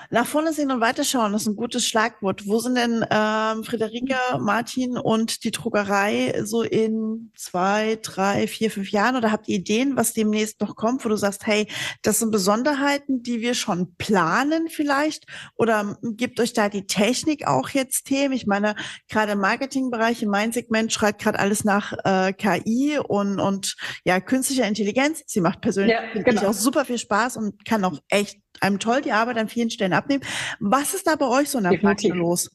Nach 0.09 0.25
vorne 0.25 0.53
sehen 0.53 0.71
und 0.71 0.79
weiterschauen 0.79 1.33
ist 1.33 1.47
ein 1.47 1.57
gutes 1.57 1.85
Schlagwort. 1.85 2.47
Wo 2.47 2.59
sind 2.59 2.75
denn 2.75 3.05
ähm, 3.09 3.63
Friederike, 3.65 4.15
Martin 4.39 4.97
und 4.97 5.43
die 5.43 5.51
Druckerei 5.51 6.41
so 6.45 6.61
in 6.61 7.31
zwei, 7.35 7.99
drei, 8.01 8.47
vier, 8.47 8.71
fünf 8.71 8.91
Jahren? 8.91 9.17
Oder 9.17 9.31
habt 9.31 9.49
ihr 9.49 9.57
Ideen, 9.57 9.97
was 9.97 10.13
demnächst 10.13 10.61
noch 10.61 10.77
kommt, 10.77 11.03
wo 11.03 11.09
du 11.09 11.17
sagst, 11.17 11.45
hey, 11.45 11.67
das 12.03 12.19
sind 12.19 12.31
Besonderheiten, 12.31 13.21
die 13.21 13.41
wir 13.41 13.53
schon 13.53 13.95
planen 13.97 14.69
vielleicht? 14.69 15.25
Oder 15.55 15.97
gibt 16.01 16.39
euch 16.39 16.53
da 16.53 16.69
die 16.69 16.87
Technik 16.87 17.45
auch 17.45 17.69
jetzt 17.69 18.05
Themen? 18.05 18.33
Ich 18.33 18.47
meine, 18.47 18.75
gerade 19.09 19.33
im 19.33 19.39
Marketingbereich, 19.39 20.23
in 20.23 20.29
meinem 20.29 20.53
Segment 20.53 20.93
schreit 20.93 21.19
gerade 21.19 21.39
alles 21.39 21.65
nach 21.65 21.93
äh, 22.05 22.31
KI 22.31 22.97
und, 23.05 23.41
und 23.41 23.75
ja, 24.05 24.21
künstlicher 24.21 24.67
Intelligenz. 24.67 25.23
Sie 25.25 25.41
macht 25.41 25.59
persönlich 25.59 25.97
ja, 26.13 26.21
genau. 26.21 26.47
auch 26.47 26.53
super 26.53 26.85
viel 26.85 26.97
Spaß 26.97 27.35
und 27.35 27.65
kann 27.65 27.83
auch 27.83 27.99
echt 28.07 28.39
einem 28.61 28.79
toll 28.79 29.01
die 29.01 29.11
Arbeit 29.11 29.37
an 29.37 29.49
vielen 29.49 29.69
Stellen 29.69 29.93
abnehmen. 29.93 30.23
Was 30.59 30.93
ist 30.93 31.07
da 31.07 31.15
bei 31.15 31.27
euch 31.27 31.49
so 31.49 31.57
in 31.57 31.65
der 31.65 31.77
Praxis 31.77 32.13
los? 32.13 32.51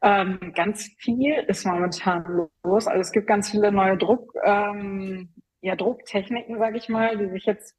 Ähm, 0.00 0.52
ganz 0.54 0.88
viel 0.98 1.34
ist 1.48 1.66
momentan 1.66 2.48
los. 2.62 2.86
Also 2.86 3.00
es 3.00 3.10
gibt 3.10 3.26
ganz 3.26 3.50
viele 3.50 3.72
neue 3.72 3.96
Druck, 3.96 4.32
ähm, 4.44 5.30
ja, 5.60 5.74
Drucktechniken, 5.74 6.56
sage 6.58 6.78
ich 6.78 6.88
mal, 6.88 7.18
die 7.18 7.28
sich 7.30 7.46
jetzt 7.46 7.74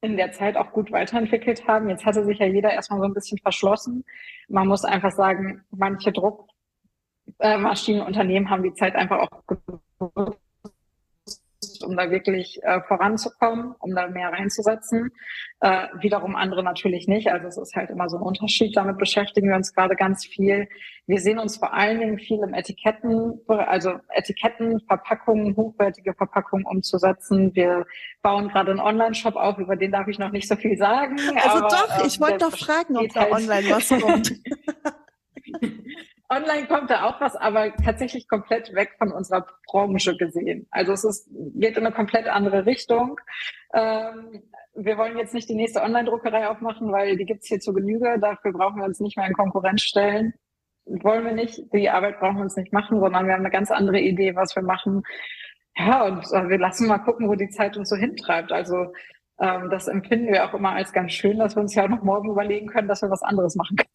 in 0.00 0.16
der 0.16 0.30
Zeit 0.30 0.56
auch 0.56 0.70
gut 0.70 0.92
weiterentwickelt 0.92 1.66
haben. 1.66 1.88
Jetzt 1.88 2.06
hatte 2.06 2.24
sich 2.24 2.38
ja 2.38 2.46
jeder 2.46 2.70
erstmal 2.70 3.00
so 3.00 3.06
ein 3.06 3.14
bisschen 3.14 3.38
verschlossen. 3.38 4.04
Man 4.48 4.68
muss 4.68 4.84
einfach 4.84 5.10
sagen, 5.10 5.64
manche 5.70 6.12
Druckmaschinenunternehmen 6.12 8.46
äh, 8.46 8.50
haben 8.50 8.62
die 8.62 8.74
Zeit 8.74 8.94
einfach 8.94 9.18
auch 9.18 9.42
genutzt, 9.46 10.38
um 11.84 11.96
da 11.96 12.10
wirklich 12.10 12.62
äh, 12.62 12.80
voranzukommen, 12.82 13.74
um 13.78 13.94
da 13.94 14.08
mehr 14.08 14.30
reinzusetzen. 14.30 15.10
Äh, 15.60 15.86
wiederum 16.00 16.36
andere 16.36 16.62
natürlich 16.62 17.08
nicht. 17.08 17.28
Also 17.28 17.48
es 17.48 17.56
ist 17.56 17.76
halt 17.76 17.90
immer 17.90 18.08
so 18.08 18.16
ein 18.16 18.22
Unterschied. 18.22 18.76
Damit 18.76 18.98
beschäftigen 18.98 19.48
wir 19.48 19.56
uns 19.56 19.74
gerade 19.74 19.96
ganz 19.96 20.24
viel. 20.24 20.68
Wir 21.06 21.20
sehen 21.20 21.38
uns 21.38 21.56
vor 21.56 21.72
allen 21.72 21.98
Dingen 22.00 22.18
viel 22.18 22.38
im 22.42 22.54
Etiketten, 22.54 23.40
also 23.48 23.94
Etiketten, 24.10 24.80
Verpackungen, 24.80 25.56
hochwertige 25.56 26.14
Verpackungen 26.14 26.66
umzusetzen. 26.66 27.54
Wir 27.54 27.86
bauen 28.22 28.48
gerade 28.48 28.72
einen 28.72 28.80
Online-Shop 28.80 29.36
auf, 29.36 29.58
über 29.58 29.76
den 29.76 29.90
darf 29.90 30.06
ich 30.08 30.18
noch 30.18 30.32
nicht 30.32 30.46
so 30.46 30.56
viel 30.56 30.76
sagen. 30.76 31.16
Also 31.42 31.64
aber, 31.64 31.68
doch, 31.68 32.06
ich 32.06 32.20
wollte 32.20 32.38
doch 32.38 32.56
fragen, 32.56 32.96
ob 32.96 33.08
da 33.12 33.22
halt 33.22 33.32
online 33.32 33.70
was 33.70 33.88
kommt. 33.88 34.32
Online 36.30 36.66
kommt 36.66 36.90
da 36.90 37.04
auch 37.04 37.20
was, 37.20 37.36
aber 37.36 37.74
tatsächlich 37.76 38.28
komplett 38.28 38.74
weg 38.74 38.96
von 38.98 39.12
unserer 39.12 39.46
Branche 39.66 40.14
gesehen. 40.16 40.66
Also 40.70 40.92
es 40.92 41.04
ist, 41.04 41.30
geht 41.54 41.78
in 41.78 41.86
eine 41.86 41.94
komplett 41.94 42.28
andere 42.28 42.66
Richtung. 42.66 43.18
Ähm, 43.72 44.42
wir 44.74 44.98
wollen 44.98 45.16
jetzt 45.16 45.32
nicht 45.32 45.48
die 45.48 45.54
nächste 45.54 45.82
Online-Druckerei 45.82 46.48
aufmachen, 46.48 46.92
weil 46.92 47.16
die 47.16 47.24
gibt's 47.24 47.48
hier 47.48 47.60
zu 47.60 47.72
Genüge. 47.72 48.18
Dafür 48.20 48.52
brauchen 48.52 48.76
wir 48.76 48.84
uns 48.84 49.00
nicht 49.00 49.16
mehr 49.16 49.26
in 49.26 49.32
Konkurrenz 49.32 49.82
stellen. 49.82 50.34
Wollen 50.84 51.24
wir 51.24 51.32
nicht. 51.32 51.62
Die 51.72 51.88
Arbeit 51.88 52.20
brauchen 52.20 52.36
wir 52.36 52.42
uns 52.42 52.56
nicht 52.56 52.74
machen, 52.74 53.00
sondern 53.00 53.26
wir 53.26 53.32
haben 53.32 53.40
eine 53.40 53.50
ganz 53.50 53.70
andere 53.70 53.98
Idee, 53.98 54.36
was 54.36 54.54
wir 54.54 54.62
machen. 54.62 55.04
Ja, 55.78 56.04
und 56.04 56.24
äh, 56.32 56.48
wir 56.50 56.58
lassen 56.58 56.88
mal 56.88 56.98
gucken, 56.98 57.28
wo 57.28 57.36
die 57.36 57.48
Zeit 57.48 57.76
uns 57.78 57.88
so 57.88 57.96
hintreibt. 57.96 58.52
Also 58.52 58.92
ähm, 59.40 59.70
das 59.70 59.88
empfinden 59.88 60.32
wir 60.32 60.44
auch 60.44 60.52
immer 60.52 60.72
als 60.72 60.92
ganz 60.92 61.12
schön, 61.12 61.38
dass 61.38 61.56
wir 61.56 61.62
uns 61.62 61.74
ja 61.74 61.84
auch 61.84 61.88
noch 61.88 62.02
morgen 62.02 62.30
überlegen 62.30 62.66
können, 62.66 62.88
dass 62.88 63.00
wir 63.00 63.10
was 63.10 63.22
anderes 63.22 63.56
machen 63.56 63.76
können 63.76 63.88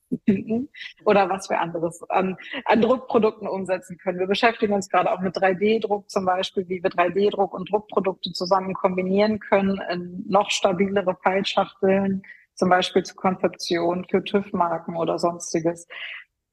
oder 1.06 1.30
was 1.30 1.50
wir 1.50 1.60
anderes 1.60 2.02
an, 2.10 2.38
an 2.66 2.82
Druckprodukten 2.82 3.48
umsetzen 3.48 3.98
können. 3.98 4.20
Wir 4.20 4.28
beschäftigen 4.28 4.74
uns 4.74 4.90
gerade 4.90 5.12
auch 5.12 5.22
mit 5.22 5.36
3D-Druck 5.36 6.10
zum 6.10 6.26
Beispiel, 6.26 6.68
wie 6.70 6.84
wir 6.84 6.90
3D-Druck 6.90 7.54
und 7.54 7.72
Druckprodukte 7.72 8.32
zusammen 8.32 8.74
kombinieren 8.74 9.40
können 9.40 9.80
in 9.90 10.24
noch 10.28 10.50
stabilere 10.50 11.16
Pfeilschachteln, 11.16 12.24
zum 12.56 12.70
Beispiel 12.70 13.04
zur 13.04 13.16
Konzeption 13.16 14.06
für 14.10 14.24
TÜV-Marken 14.24 14.96
oder 14.96 15.20
sonstiges. 15.20 15.88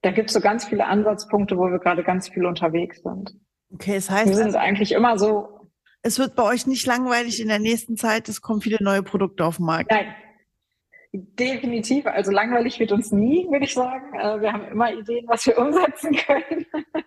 Da 0.03 0.11
gibt 0.11 0.31
es 0.31 0.35
so 0.35 0.41
ganz 0.41 0.65
viele 0.65 0.87
Ansatzpunkte, 0.87 1.59
wo 1.59 1.71
wir 1.71 1.79
gerade 1.79 2.03
ganz 2.03 2.29
viel 2.29 2.47
unterwegs 2.47 3.03
sind. 3.03 3.35
Okay, 3.73 3.95
das 3.95 4.11
heißt, 4.11 4.29
wir 4.29 4.37
sind 4.37 4.47
also 4.47 4.59
eigentlich 4.59 4.93
immer 4.93 5.19
so 5.19 5.61
es 6.03 6.19
wird 6.19 6.35
bei 6.35 6.45
euch 6.45 6.67
nicht 6.67 6.87
langweilig 6.87 7.41
in 7.41 7.49
der 7.49 7.59
nächsten 7.59 7.97
Zeit, 7.97 8.29
es 8.29 8.41
kommen 8.41 8.63
viele 8.63 8.79
neue 8.81 9.03
Produkte 9.03 9.45
auf 9.45 9.57
den 9.57 9.67
Markt. 9.67 9.91
Nein, 9.91 10.07
definitiv. 11.13 12.07
Also 12.07 12.31
langweilig 12.31 12.79
wird 12.79 12.93
uns 12.93 13.13
nie, 13.13 13.47
würde 13.51 13.65
ich 13.65 13.75
sagen. 13.75 14.15
Äh, 14.19 14.41
wir 14.41 14.53
haben 14.53 14.67
immer 14.69 14.93
Ideen, 14.93 15.27
was 15.29 15.47
wir 15.47 15.59
umsetzen 15.59 16.15
können. 16.17 16.67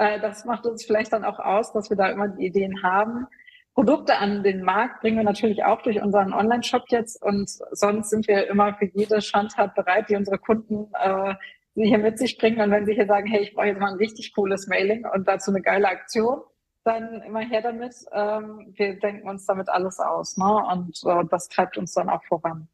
Äh, 0.00 0.20
das 0.20 0.44
macht 0.44 0.64
uns 0.64 0.84
vielleicht 0.84 1.12
dann 1.12 1.24
auch 1.24 1.40
aus, 1.40 1.72
dass 1.72 1.90
wir 1.90 1.96
da 1.96 2.08
immer 2.08 2.28
die 2.28 2.46
Ideen 2.46 2.84
haben. 2.84 3.26
Produkte 3.74 4.16
an 4.16 4.44
den 4.44 4.62
Markt 4.62 5.00
bringen 5.00 5.16
wir 5.16 5.24
natürlich 5.24 5.64
auch 5.64 5.82
durch 5.82 6.00
unseren 6.00 6.32
Online-Shop 6.32 6.84
jetzt 6.88 7.20
und 7.20 7.50
sonst 7.72 8.10
sind 8.10 8.28
wir 8.28 8.48
immer 8.48 8.74
für 8.74 8.86
jede 8.94 9.20
Schandtat 9.20 9.74
bereit, 9.74 10.08
die 10.08 10.14
unsere 10.14 10.38
Kunden 10.38 10.92
äh, 10.94 11.34
hier 11.74 11.98
mit 11.98 12.18
sich 12.18 12.38
bringen. 12.38 12.60
Und 12.60 12.70
wenn 12.70 12.86
sie 12.86 12.94
hier 12.94 13.06
sagen, 13.06 13.26
hey, 13.26 13.42
ich 13.42 13.54
brauche 13.54 13.66
jetzt 13.66 13.80
mal 13.80 13.90
ein 13.90 13.98
richtig 13.98 14.34
cooles 14.34 14.68
Mailing 14.68 15.04
und 15.04 15.26
dazu 15.26 15.50
eine 15.50 15.62
geile 15.62 15.88
Aktion, 15.88 16.42
dann 16.84 17.22
immer 17.22 17.40
her 17.40 17.62
damit. 17.62 17.94
Ähm, 18.12 18.72
wir 18.76 18.98
denken 18.98 19.28
uns 19.28 19.46
damit 19.46 19.68
alles 19.68 20.00
aus. 20.00 20.36
Ne? 20.36 20.64
Und 20.72 21.00
äh, 21.06 21.24
das 21.30 21.48
treibt 21.48 21.76
uns 21.76 21.92
dann 21.92 22.08
auch 22.08 22.24
voran. 22.24 22.68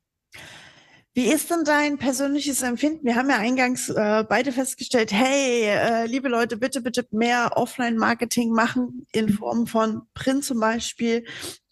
Wie 1.17 1.27
ist 1.27 1.49
denn 1.49 1.63
dein 1.65 1.97
persönliches 1.97 2.63
Empfinden? 2.63 3.07
Wir 3.07 3.15
haben 3.15 3.31
ja 3.31 3.39
eingangs 3.39 3.89
äh, 3.89 4.25
beide 4.29 4.51
festgestellt, 4.51 5.13
hey, 5.13 5.63
äh, 5.63 6.07
liebe 6.07 6.29
Leute, 6.29 6.57
bitte, 6.57 6.81
bitte 6.81 7.07
mehr 7.13 7.53
Offline-Marketing 7.55 8.51
machen 8.51 9.07
in 9.13 9.29
Form 9.29 9.69
von 9.69 10.03
Print 10.15 10.45
zum 10.45 10.59
Beispiel, 10.59 11.25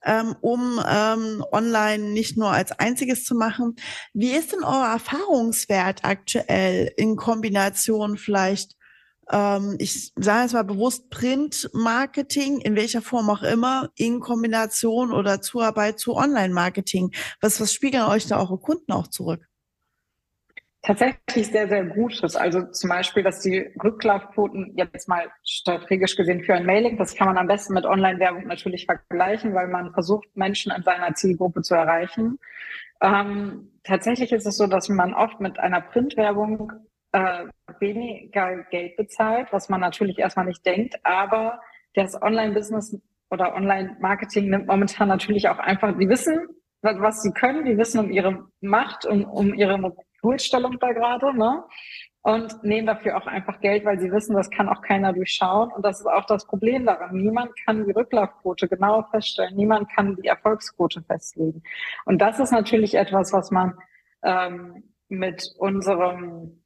ähm, 0.05 0.37
um 0.42 0.81
ähm, 0.88 1.44
online 1.51 2.12
nicht 2.12 2.37
nur 2.37 2.53
als 2.53 2.70
einziges 2.70 3.25
zu 3.25 3.35
machen. 3.35 3.75
Wie 4.14 4.31
ist 4.31 4.53
denn 4.53 4.62
euer 4.62 4.87
Erfahrungswert 4.87 6.05
aktuell 6.05 6.92
in 6.96 7.16
Kombination 7.16 8.18
vielleicht 8.18 8.77
ähm, 9.32 9.76
ich 9.78 10.12
sage 10.16 10.42
jetzt 10.42 10.52
mal 10.52 10.62
bewusst 10.62 11.10
Print-Marketing, 11.10 12.60
in 12.60 12.76
welcher 12.76 13.02
Form 13.02 13.30
auch 13.30 13.42
immer, 13.42 13.90
in 13.96 14.20
Kombination 14.20 15.12
oder 15.12 15.40
Zuarbeit 15.40 15.98
zu 15.98 16.14
Online-Marketing. 16.14 17.12
Was, 17.40 17.60
was 17.60 17.72
spiegeln 17.72 18.04
euch 18.04 18.26
da 18.26 18.38
eure 18.38 18.58
Kunden 18.58 18.92
auch 18.92 19.08
zurück? 19.08 19.48
Tatsächlich 20.84 21.46
sehr, 21.46 21.68
sehr 21.68 21.84
Gutes. 21.84 22.34
Also 22.34 22.62
zum 22.62 22.90
Beispiel, 22.90 23.22
dass 23.22 23.40
die 23.40 23.72
Rücklaufquoten 23.82 24.72
jetzt 24.76 25.08
mal 25.08 25.30
strategisch 25.44 26.16
gesehen 26.16 26.42
für 26.42 26.54
ein 26.54 26.66
Mailing, 26.66 26.98
das 26.98 27.14
kann 27.14 27.28
man 27.28 27.38
am 27.38 27.46
besten 27.46 27.74
mit 27.74 27.84
Online-Werbung 27.84 28.48
natürlich 28.48 28.86
vergleichen, 28.86 29.54
weil 29.54 29.68
man 29.68 29.92
versucht, 29.92 30.26
Menschen 30.34 30.72
in 30.72 30.82
seiner 30.82 31.14
Zielgruppe 31.14 31.62
zu 31.62 31.76
erreichen. 31.76 32.40
Ähm, 33.00 33.70
tatsächlich 33.84 34.32
ist 34.32 34.44
es 34.44 34.56
so, 34.56 34.66
dass 34.66 34.88
man 34.88 35.14
oft 35.14 35.40
mit 35.40 35.60
einer 35.60 35.80
Printwerbung 35.80 36.72
äh, 37.12 37.44
weniger 37.79 38.64
Geld 38.70 38.96
bezahlt, 38.96 39.48
was 39.53 39.68
man 39.68 39.81
natürlich 39.81 40.18
erstmal 40.18 40.46
nicht 40.46 40.64
denkt, 40.64 40.96
aber 41.05 41.61
das 41.94 42.20
Online-Business 42.20 42.98
oder 43.31 43.55
Online-Marketing 43.55 44.51
nimmt 44.51 44.66
momentan 44.66 45.09
natürlich 45.09 45.48
auch 45.48 45.59
einfach, 45.59 45.96
die 45.96 46.09
wissen, 46.09 46.48
was 46.83 47.22
sie 47.22 47.33
können, 47.33 47.64
die 47.64 47.79
wissen 47.79 48.01
um 48.01 48.11
ihre 48.11 48.46
Macht 48.61 49.07
und 49.07 49.25
um 49.25 49.55
ihre 49.55 49.79
Monopolstellung 49.79 50.79
da 50.81 50.92
gerade, 50.92 51.37
ne? 51.37 51.64
Und 52.25 52.62
nehmen 52.62 52.87
dafür 52.87 53.16
auch 53.16 53.27
einfach 53.27 53.61
Geld, 53.61 53.85
weil 53.85 53.98
sie 53.98 54.12
wissen, 54.12 54.37
das 54.37 54.48
kann 54.48 54.68
auch 54.68 54.81
keiner 54.81 55.12
durchschauen. 55.12 55.72
Und 55.72 55.85
das 55.85 55.98
ist 55.98 56.07
auch 56.07 56.25
das 56.27 56.46
Problem 56.46 56.87
daran. 56.87 57.16
Niemand 57.16 57.51
kann 57.64 57.85
die 57.85 57.90
Rücklaufquote 57.90 58.68
genau 58.68 59.03
feststellen. 59.11 59.57
Niemand 59.57 59.90
kann 59.92 60.14
die 60.14 60.29
Erfolgsquote 60.29 61.03
festlegen. 61.03 61.64
Und 62.05 62.22
das 62.22 62.38
ist 62.38 62.53
natürlich 62.53 62.94
etwas, 62.94 63.33
was 63.33 63.51
man 63.51 63.77
ähm, 64.22 64.85
mit 65.09 65.53
unserem 65.59 66.62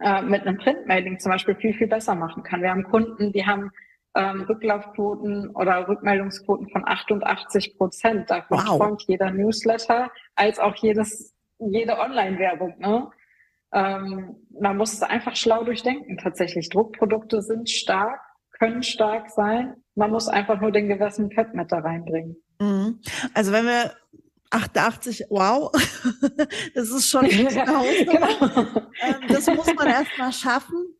äh, 0.00 0.22
mit 0.22 0.42
einem 0.42 0.58
Printmailing 0.58 1.18
zum 1.18 1.32
Beispiel 1.32 1.54
viel, 1.54 1.74
viel 1.74 1.86
besser 1.86 2.14
machen 2.14 2.42
kann. 2.42 2.62
Wir 2.62 2.70
haben 2.70 2.84
Kunden, 2.84 3.32
die 3.32 3.46
haben 3.46 3.70
ähm, 4.14 4.42
Rücklaufquoten 4.42 5.50
oder 5.50 5.88
Rückmeldungsquoten 5.88 6.68
von 6.68 6.86
88 6.86 7.76
Prozent. 7.76 8.30
Davon 8.30 8.58
wow. 8.58 8.78
träumt 8.78 9.02
jeder 9.06 9.30
Newsletter 9.30 10.10
als 10.34 10.58
auch 10.58 10.74
jedes, 10.76 11.34
jede 11.58 11.98
Online-Werbung. 11.98 12.78
Ne? 12.78 13.10
Ähm, 13.72 14.36
man 14.60 14.76
muss 14.76 14.92
es 14.92 15.02
einfach 15.02 15.36
schlau 15.36 15.64
durchdenken 15.64 16.18
tatsächlich. 16.18 16.68
Druckprodukte 16.70 17.42
sind 17.42 17.68
stark, 17.68 18.20
können 18.58 18.82
stark 18.82 19.30
sein. 19.30 19.74
Man 19.96 20.10
muss 20.10 20.28
einfach 20.28 20.60
nur 20.60 20.70
den 20.70 20.88
gewissen 20.88 21.28
Pep 21.28 21.54
mit 21.54 21.72
da 21.72 21.78
reinbringen. 21.78 22.36
Mhm. 22.60 23.00
Also 23.34 23.52
wenn 23.52 23.66
wir 23.66 23.92
88, 24.54 25.26
wow, 25.30 25.72
das 26.74 26.90
ist 26.90 27.08
schon 27.08 27.26
ja, 27.30 27.48
genau. 27.48 27.84
Ähm, 29.02 29.16
das 29.28 29.46
muss 29.46 29.74
man 29.74 29.86
erst 29.86 30.16
mal 30.18 30.32
schaffen. 30.32 30.94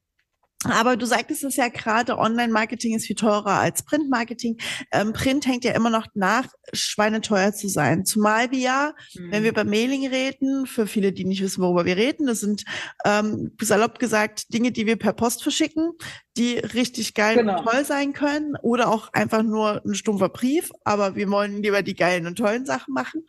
Aber 0.70 0.96
du 0.96 1.07
sagtest 1.07 1.44
es 1.44 1.57
ja 1.57 1.68
gerade, 1.68 2.18
Online-Marketing 2.18 2.94
ist 2.94 3.07
viel 3.07 3.16
teurer 3.16 3.61
als 3.61 3.85
Print-Marketing. 3.85 4.59
Ähm, 4.92 5.12
Print 5.12 5.46
hängt 5.46 5.64
ja 5.64 5.72
immer 5.72 5.90
noch 5.90 6.07
nach, 6.14 6.46
schweineteuer 6.72 7.53
zu 7.53 7.68
sein. 7.68 8.05
Zumal 8.05 8.50
wir 8.50 8.59
ja, 8.59 8.94
mhm. 9.14 9.33
wenn 9.33 9.42
wir 9.42 9.50
über 9.50 9.64
Mailing 9.64 10.07
reden, 10.07 10.66
für 10.66 10.87
viele, 10.87 11.12
die 11.12 11.24
nicht 11.24 11.42
wissen, 11.42 11.62
worüber 11.62 11.85
wir 11.85 11.96
reden, 11.96 12.27
das 12.27 12.40
sind 12.40 12.64
ähm, 13.05 13.53
salopp 13.61 13.98
gesagt 13.98 14.53
Dinge, 14.53 14.72
die 14.72 14.87
wir 14.87 14.96
per 14.96 15.12
Post 15.12 15.42
verschicken, 15.42 15.92
die 16.37 16.59
richtig 16.59 17.14
geil 17.14 17.37
genau. 17.37 17.59
und 17.59 17.64
toll 17.64 17.85
sein 17.85 18.12
können 18.12 18.57
oder 18.62 18.88
auch 18.88 19.12
einfach 19.12 19.42
nur 19.42 19.83
ein 19.85 19.94
stumpfer 19.94 20.29
Brief, 20.29 20.70
aber 20.85 21.16
wir 21.16 21.29
wollen 21.31 21.62
lieber 21.62 21.83
die 21.83 21.94
geilen 21.94 22.27
und 22.27 22.37
tollen 22.37 22.66
Sachen 22.66 22.94
machen. 22.94 23.24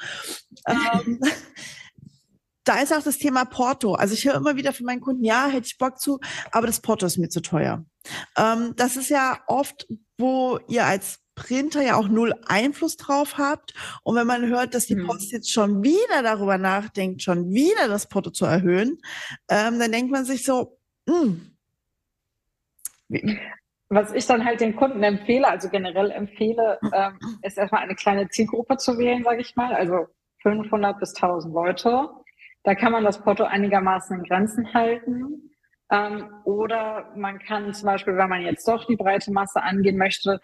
ähm, 0.67 1.19
da 2.65 2.79
ist 2.81 2.93
auch 2.93 3.03
das 3.03 3.17
Thema 3.17 3.45
Porto. 3.45 3.93
Also 3.93 4.13
ich 4.13 4.25
höre 4.25 4.35
immer 4.35 4.55
wieder 4.55 4.73
von 4.73 4.85
meinen 4.85 5.01
Kunden, 5.01 5.23
ja, 5.23 5.47
hätte 5.47 5.67
ich 5.67 5.77
Bock 5.77 5.99
zu, 5.99 6.19
aber 6.51 6.67
das 6.67 6.81
Porto 6.81 7.05
ist 7.05 7.17
mir 7.17 7.29
zu 7.29 7.41
teuer. 7.41 7.85
Ähm, 8.37 8.73
das 8.75 8.97
ist 8.97 9.09
ja 9.09 9.39
oft, 9.47 9.87
wo 10.17 10.59
ihr 10.67 10.85
als 10.85 11.19
Printer 11.35 11.81
ja 11.81 11.95
auch 11.95 12.07
null 12.07 12.33
Einfluss 12.47 12.97
drauf 12.97 13.37
habt. 13.37 13.73
Und 14.03 14.15
wenn 14.15 14.27
man 14.27 14.47
hört, 14.47 14.73
dass 14.73 14.87
die 14.87 14.95
mhm. 14.95 15.07
Post 15.07 15.31
jetzt 15.31 15.51
schon 15.51 15.83
wieder 15.83 16.23
darüber 16.23 16.57
nachdenkt, 16.57 17.21
schon 17.21 17.51
wieder 17.51 17.87
das 17.87 18.07
Porto 18.07 18.31
zu 18.31 18.45
erhöhen, 18.45 18.99
ähm, 19.49 19.79
dann 19.79 19.91
denkt 19.91 20.11
man 20.11 20.25
sich 20.25 20.43
so, 20.43 20.77
mh. 21.07 21.35
Hm. 23.11 23.39
Was 23.89 24.13
ich 24.13 24.25
dann 24.25 24.43
halt 24.43 24.61
den 24.61 24.75
Kunden 24.75 25.03
empfehle, 25.03 25.47
also 25.47 25.69
generell 25.69 26.09
empfehle, 26.09 26.79
ähm, 26.91 27.19
ist 27.43 27.57
erstmal 27.57 27.83
eine 27.83 27.93
kleine 27.93 28.27
Zielgruppe 28.29 28.77
zu 28.77 28.97
wählen, 28.97 29.23
sage 29.23 29.41
ich 29.41 29.55
mal, 29.55 29.73
also 29.75 30.07
500 30.41 30.99
bis 30.99 31.13
1000 31.13 31.53
Leute 31.53 32.09
da 32.65 32.75
kann 32.75 32.91
man 32.91 33.03
das 33.03 33.21
Porto 33.21 33.43
einigermaßen 33.43 34.17
in 34.17 34.23
Grenzen 34.23 34.73
halten. 34.73 35.51
Ähm, 35.91 36.29
oder 36.45 37.11
man 37.15 37.39
kann 37.39 37.73
zum 37.73 37.85
Beispiel, 37.85 38.17
wenn 38.17 38.29
man 38.29 38.41
jetzt 38.41 38.67
doch 38.67 38.85
die 38.85 38.95
breite 38.95 39.31
Masse 39.31 39.61
angehen 39.61 39.97
möchte, 39.97 40.41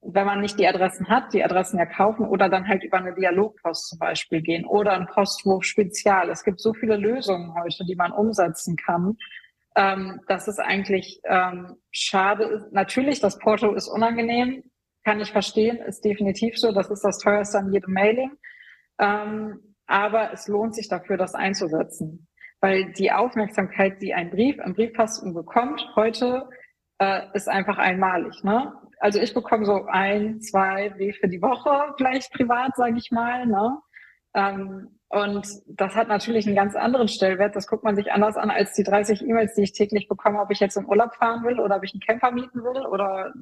wenn 0.00 0.26
man 0.26 0.40
nicht 0.40 0.58
die 0.58 0.66
Adressen 0.66 1.08
hat, 1.08 1.34
die 1.34 1.44
Adressen 1.44 1.78
ja 1.78 1.84
kaufen 1.84 2.26
oder 2.26 2.48
dann 2.48 2.66
halt 2.66 2.84
über 2.84 2.98
eine 2.98 3.14
Dialogpost 3.14 3.88
zum 3.88 3.98
Beispiel 3.98 4.40
gehen 4.40 4.64
oder 4.64 4.92
ein 4.92 5.06
Postwurf 5.06 5.64
Spezial. 5.64 6.30
Es 6.30 6.42
gibt 6.42 6.60
so 6.60 6.72
viele 6.72 6.96
Lösungen 6.96 7.54
heute, 7.54 7.84
die 7.84 7.96
man 7.96 8.12
umsetzen 8.12 8.76
kann. 8.76 9.16
Ähm, 9.78 10.22
dass 10.26 10.48
es 10.48 10.58
eigentlich 10.58 11.20
ähm, 11.24 11.76
schade 11.90 12.44
ist. 12.44 12.72
Natürlich, 12.72 13.20
das 13.20 13.38
Porto 13.38 13.74
ist 13.74 13.88
unangenehm, 13.88 14.62
kann 15.04 15.20
ich 15.20 15.32
verstehen, 15.32 15.76
ist 15.76 16.02
definitiv 16.02 16.56
so. 16.56 16.72
Das 16.72 16.88
ist 16.88 17.04
das 17.04 17.18
teuerste 17.18 17.58
an 17.58 17.70
jedem 17.74 17.92
Mailing. 17.92 18.30
Ähm, 18.98 19.75
aber 19.86 20.32
es 20.32 20.48
lohnt 20.48 20.74
sich 20.74 20.88
dafür, 20.88 21.16
das 21.16 21.34
einzusetzen. 21.34 22.28
Weil 22.60 22.92
die 22.92 23.12
Aufmerksamkeit, 23.12 24.00
die 24.00 24.14
ein 24.14 24.30
Brief 24.30 24.58
im 24.58 24.74
Briefkasten 24.74 25.34
bekommt, 25.34 25.86
heute 25.94 26.48
äh, 26.98 27.22
ist 27.34 27.48
einfach 27.48 27.78
einmalig. 27.78 28.42
Ne? 28.42 28.72
Also 28.98 29.20
ich 29.20 29.34
bekomme 29.34 29.66
so 29.66 29.84
ein, 29.86 30.40
zwei 30.40 30.90
Briefe 30.90 31.28
die 31.28 31.42
Woche, 31.42 31.94
vielleicht 31.96 32.32
privat, 32.32 32.76
sage 32.76 32.96
ich 32.96 33.10
mal. 33.10 33.46
Ne? 33.46 33.78
Ähm, 34.34 34.98
und 35.08 35.46
das 35.66 35.94
hat 35.94 36.08
natürlich 36.08 36.46
einen 36.46 36.56
ganz 36.56 36.74
anderen 36.74 37.08
Stellwert. 37.08 37.54
Das 37.54 37.66
guckt 37.66 37.84
man 37.84 37.94
sich 37.94 38.10
anders 38.10 38.36
an 38.36 38.50
als 38.50 38.72
die 38.72 38.82
30 38.82 39.22
E-Mails, 39.22 39.54
die 39.54 39.62
ich 39.62 39.72
täglich 39.72 40.08
bekomme, 40.08 40.40
ob 40.40 40.50
ich 40.50 40.58
jetzt 40.58 40.76
in 40.76 40.86
Urlaub 40.86 41.14
fahren 41.14 41.44
will 41.44 41.60
oder 41.60 41.76
ob 41.76 41.84
ich 41.84 41.94
einen 41.94 42.00
Camper 42.00 42.32
mieten 42.32 42.64
will 42.64 42.84
oder 42.86 43.32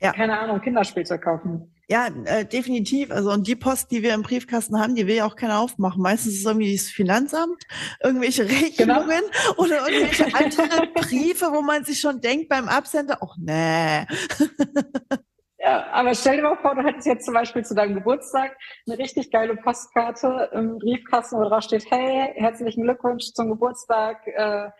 ja. 0.00 0.12
keine 0.12 0.38
Ahnung, 0.38 0.60
Kinderspielzeug 0.60 1.22
kaufen. 1.22 1.72
Ja, 1.88 2.08
äh, 2.24 2.44
definitiv. 2.44 3.12
Also 3.12 3.30
und 3.30 3.46
die 3.46 3.54
Post, 3.54 3.92
die 3.92 4.02
wir 4.02 4.14
im 4.14 4.22
Briefkasten 4.22 4.80
haben, 4.80 4.96
die 4.96 5.06
will 5.06 5.14
ja 5.14 5.24
auch 5.24 5.36
keiner 5.36 5.60
aufmachen. 5.60 6.02
Meistens 6.02 6.34
ist 6.34 6.40
es 6.40 6.46
irgendwie 6.46 6.74
das 6.74 6.88
Finanzamt, 6.88 7.62
irgendwelche 8.02 8.44
Rechnungen 8.44 9.06
genau. 9.08 9.54
oder 9.56 9.88
irgendwelche 9.88 10.34
anderen 10.34 10.92
Briefe, 10.94 11.46
wo 11.52 11.62
man 11.62 11.84
sich 11.84 12.00
schon 12.00 12.20
denkt 12.20 12.48
beim 12.48 12.68
Absender, 12.68 13.18
ach 13.22 13.36
nee. 13.38 14.04
Ja, 15.58 15.86
aber 15.92 16.14
stell 16.14 16.36
dir 16.36 16.42
mal 16.42 16.56
vor, 16.56 16.74
du 16.74 16.82
hättest 16.82 17.06
jetzt 17.06 17.24
zum 17.24 17.34
Beispiel 17.34 17.64
zu 17.64 17.74
deinem 17.74 17.94
Geburtstag 17.94 18.56
eine 18.86 18.98
richtig 18.98 19.30
geile 19.30 19.56
Postkarte 19.56 20.50
im 20.52 20.78
Briefkasten, 20.78 21.38
wo 21.38 21.48
drauf 21.48 21.62
steht, 21.64 21.90
hey, 21.90 22.32
herzlichen 22.36 22.84
Glückwunsch 22.84 23.32
zum 23.32 23.48
Geburtstag. 23.48 24.26
Äh, 24.26 24.70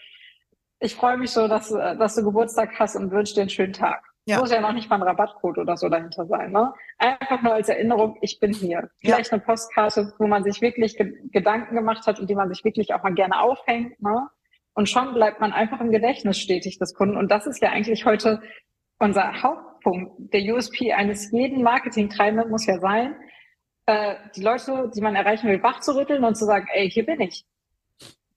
ich 0.78 0.94
freue 0.94 1.16
mich 1.16 1.30
so, 1.30 1.48
dass, 1.48 1.70
dass 1.70 2.14
du 2.14 2.22
Geburtstag 2.22 2.78
hast 2.78 2.94
und 2.94 3.10
wünsche 3.10 3.34
dir 3.34 3.40
einen 3.40 3.50
schönen 3.50 3.72
Tag. 3.72 4.05
Ja. 4.28 4.40
Muss 4.40 4.50
ja 4.50 4.60
noch 4.60 4.72
nicht 4.72 4.90
mal 4.90 4.96
ein 4.96 5.02
Rabattcode 5.02 5.58
oder 5.58 5.76
so 5.76 5.88
dahinter 5.88 6.26
sein. 6.26 6.50
Ne? 6.50 6.74
Einfach 6.98 7.42
nur 7.42 7.54
als 7.54 7.68
Erinnerung, 7.68 8.18
ich 8.22 8.40
bin 8.40 8.52
hier. 8.52 8.90
Vielleicht 8.98 9.26
ja. 9.26 9.32
eine 9.34 9.42
Postkarte, 9.42 10.14
wo 10.18 10.26
man 10.26 10.42
sich 10.42 10.60
wirklich 10.60 10.96
ge 10.96 11.14
Gedanken 11.30 11.76
gemacht 11.76 12.06
hat 12.08 12.18
und 12.18 12.28
die 12.28 12.34
man 12.34 12.48
sich 12.48 12.64
wirklich 12.64 12.92
auch 12.92 13.04
mal 13.04 13.14
gerne 13.14 13.40
aufhängt. 13.40 14.02
Ne? 14.02 14.28
Und 14.74 14.88
schon 14.88 15.14
bleibt 15.14 15.40
man 15.40 15.52
einfach 15.52 15.80
im 15.80 15.92
Gedächtnis 15.92 16.38
stetig 16.38 16.78
des 16.78 16.94
Kunden. 16.94 17.16
Und 17.16 17.30
das 17.30 17.46
ist 17.46 17.62
ja 17.62 17.70
eigentlich 17.70 18.04
heute 18.04 18.42
unser 18.98 19.42
Hauptpunkt. 19.42 20.34
Der 20.34 20.42
USP 20.54 20.92
eines 20.92 21.30
jeden 21.30 21.62
Marketingtreibenden 21.62 22.50
muss 22.50 22.66
ja 22.66 22.80
sein, 22.80 23.14
äh, 23.86 24.16
die 24.34 24.42
Leute, 24.42 24.90
die 24.94 25.00
man 25.00 25.14
erreichen 25.14 25.48
will, 25.48 25.62
wach 25.62 25.80
zu 25.80 25.94
rütteln 25.94 26.24
und 26.24 26.34
zu 26.34 26.46
sagen, 26.46 26.66
ey, 26.72 26.90
hier 26.90 27.06
bin 27.06 27.20
ich. 27.20 27.44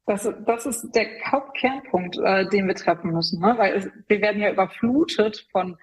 Das, 0.10 0.28
das 0.44 0.66
ist 0.66 0.96
der 0.96 1.06
Hauptkernpunkt, 1.24 2.18
äh, 2.18 2.50
den 2.50 2.66
wir 2.66 2.74
treffen 2.74 3.12
müssen, 3.12 3.40
ne? 3.42 3.54
weil 3.60 3.76
es, 3.76 3.92
wir 4.08 4.22
werden 4.22 4.42
ja 4.42 4.52
überflutet 4.52 5.46
von 5.52 5.78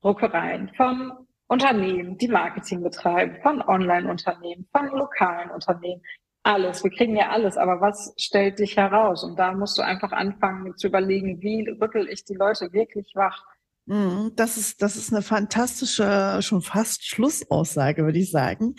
Druckereien, 0.00 0.70
von 0.78 1.12
Unternehmen, 1.46 2.16
die 2.16 2.28
Marketing 2.28 2.82
betreiben, 2.82 3.36
von 3.42 3.60
Online-Unternehmen, 3.60 4.66
von 4.72 4.86
lokalen 4.86 5.50
Unternehmen. 5.50 6.00
Alles. 6.42 6.82
Wir 6.82 6.90
kriegen 6.90 7.16
ja 7.16 7.28
alles. 7.28 7.58
Aber 7.58 7.82
was 7.82 8.14
stellt 8.16 8.60
dich 8.60 8.78
heraus? 8.78 9.24
Und 9.24 9.38
da 9.38 9.52
musst 9.52 9.76
du 9.76 9.82
einfach 9.82 10.12
anfangen 10.12 10.74
zu 10.78 10.86
überlegen, 10.86 11.42
wie 11.42 11.68
rüttel 11.68 12.08
ich 12.08 12.24
die 12.24 12.36
Leute 12.36 12.72
wirklich 12.72 13.12
wach? 13.14 13.44
Mhm, 13.90 14.30
das 14.36 14.56
ist, 14.56 14.82
das 14.82 14.94
ist 14.94 15.12
eine 15.12 15.20
fantastische, 15.20 16.38
schon 16.42 16.62
fast 16.62 17.04
Schlussaussage, 17.04 18.04
würde 18.04 18.20
ich 18.20 18.30
sagen. 18.30 18.76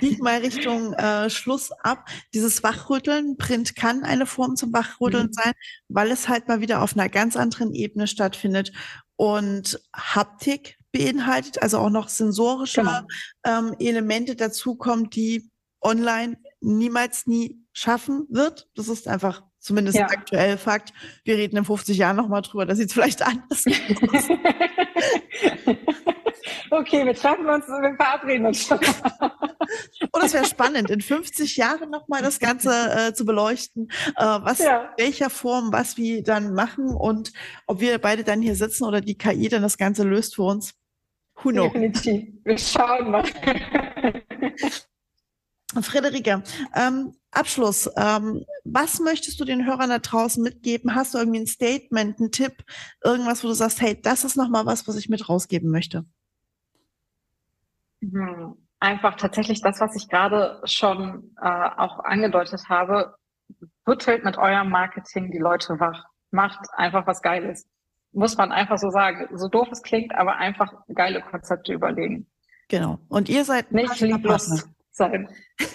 Liegt 0.00 0.20
mal 0.20 0.40
Richtung 0.40 0.94
äh, 0.94 1.30
Schluss 1.30 1.70
ab. 1.84 2.08
Dieses 2.34 2.64
Wachrütteln, 2.64 3.36
Print 3.36 3.76
kann 3.76 4.02
eine 4.02 4.26
Form 4.26 4.56
zum 4.56 4.72
Wachrütteln 4.72 5.26
mhm. 5.26 5.32
sein, 5.32 5.52
weil 5.86 6.10
es 6.10 6.28
halt 6.28 6.48
mal 6.48 6.60
wieder 6.60 6.82
auf 6.82 6.94
einer 6.96 7.08
ganz 7.08 7.36
anderen 7.36 7.72
Ebene 7.72 8.08
stattfindet 8.08 8.72
und 9.14 9.80
Haptik 9.94 10.76
beinhaltet, 10.90 11.62
also 11.62 11.78
auch 11.78 11.90
noch 11.90 12.08
sensorische 12.08 12.80
genau. 12.80 13.02
ähm, 13.44 13.76
Elemente 13.78 14.34
dazukommen, 14.34 15.08
die 15.08 15.52
online 15.80 16.36
niemals 16.60 17.28
nie 17.28 17.64
schaffen 17.72 18.26
wird. 18.28 18.68
Das 18.74 18.88
ist 18.88 19.06
einfach 19.06 19.44
Zumindest 19.62 19.96
ja. 19.96 20.06
aktuell 20.06 20.58
Fakt. 20.58 20.92
Wir 21.22 21.36
reden 21.36 21.56
in 21.56 21.64
50 21.64 21.96
Jahren 21.96 22.16
nochmal 22.16 22.42
drüber. 22.42 22.66
Das 22.66 22.78
sieht 22.78 22.92
vielleicht 22.92 23.22
anders 23.22 23.64
aus. 24.12 24.28
okay, 26.70 27.06
wir 27.06 27.14
treffen 27.14 27.46
uns, 27.48 27.68
wir 27.68 27.94
verabreden 27.96 28.46
uns 28.46 28.66
schon. 28.66 28.78
Und 28.78 30.24
es 30.24 30.34
wäre 30.34 30.44
spannend, 30.46 30.90
in 30.90 31.00
50 31.00 31.56
Jahren 31.56 31.90
nochmal 31.90 32.22
das 32.22 32.40
Ganze 32.40 32.70
äh, 32.72 33.14
zu 33.14 33.24
beleuchten, 33.24 33.88
äh, 34.16 34.24
was, 34.24 34.58
ja. 34.58 34.92
welcher 34.98 35.30
Form, 35.30 35.72
was 35.72 35.96
wir 35.96 36.24
dann 36.24 36.54
machen 36.54 36.88
und 36.88 37.32
ob 37.68 37.80
wir 37.80 37.98
beide 37.98 38.24
dann 38.24 38.42
hier 38.42 38.56
sitzen 38.56 38.84
oder 38.84 39.00
die 39.00 39.16
KI 39.16 39.48
dann 39.48 39.62
das 39.62 39.78
Ganze 39.78 40.02
löst 40.02 40.34
für 40.34 40.42
uns. 40.42 40.74
Who 41.36 41.50
knows? 41.50 41.72
Definitiv. 41.72 42.24
Wir 42.44 42.58
schauen 42.58 43.12
mal. 43.12 43.24
Friederike, 45.80 46.42
ähm, 46.74 47.14
Abschluss. 47.30 47.90
Ähm, 47.96 48.44
was 48.64 49.00
möchtest 49.00 49.40
du 49.40 49.44
den 49.44 49.66
Hörern 49.66 49.88
da 49.88 49.98
draußen 49.98 50.42
mitgeben? 50.42 50.94
Hast 50.94 51.14
du 51.14 51.18
irgendwie 51.18 51.40
ein 51.40 51.46
Statement, 51.46 52.20
einen 52.20 52.30
Tipp, 52.30 52.64
irgendwas, 53.02 53.42
wo 53.42 53.48
du 53.48 53.54
sagst, 53.54 53.80
hey, 53.80 54.00
das 54.00 54.24
ist 54.24 54.36
nochmal 54.36 54.66
was, 54.66 54.86
was 54.86 54.96
ich 54.96 55.08
mit 55.08 55.28
rausgeben 55.28 55.70
möchte? 55.70 56.04
Hm, 58.02 58.56
einfach 58.80 59.16
tatsächlich 59.16 59.62
das, 59.62 59.80
was 59.80 59.96
ich 59.96 60.08
gerade 60.08 60.60
schon 60.64 61.34
äh, 61.40 61.48
auch 61.48 62.00
angedeutet 62.00 62.68
habe. 62.68 63.14
Rüttelt 63.86 64.24
mit 64.24 64.36
eurem 64.36 64.68
Marketing 64.68 65.30
die 65.30 65.38
Leute 65.38 65.80
wach. 65.80 66.04
Macht 66.30 66.60
einfach 66.76 67.06
was 67.06 67.22
Geiles. 67.22 67.66
Muss 68.12 68.36
man 68.36 68.52
einfach 68.52 68.78
so 68.78 68.90
sagen. 68.90 69.28
So 69.36 69.48
doof 69.48 69.68
es 69.72 69.82
klingt, 69.82 70.14
aber 70.14 70.36
einfach 70.36 70.72
geile 70.94 71.22
Konzepte 71.22 71.72
überlegen. 71.72 72.26
Genau. 72.68 72.98
Und 73.08 73.28
ihr 73.28 73.44
seid 73.44 73.72
nicht 73.72 74.00
lieblos 74.00 74.66
sein. 74.92 75.28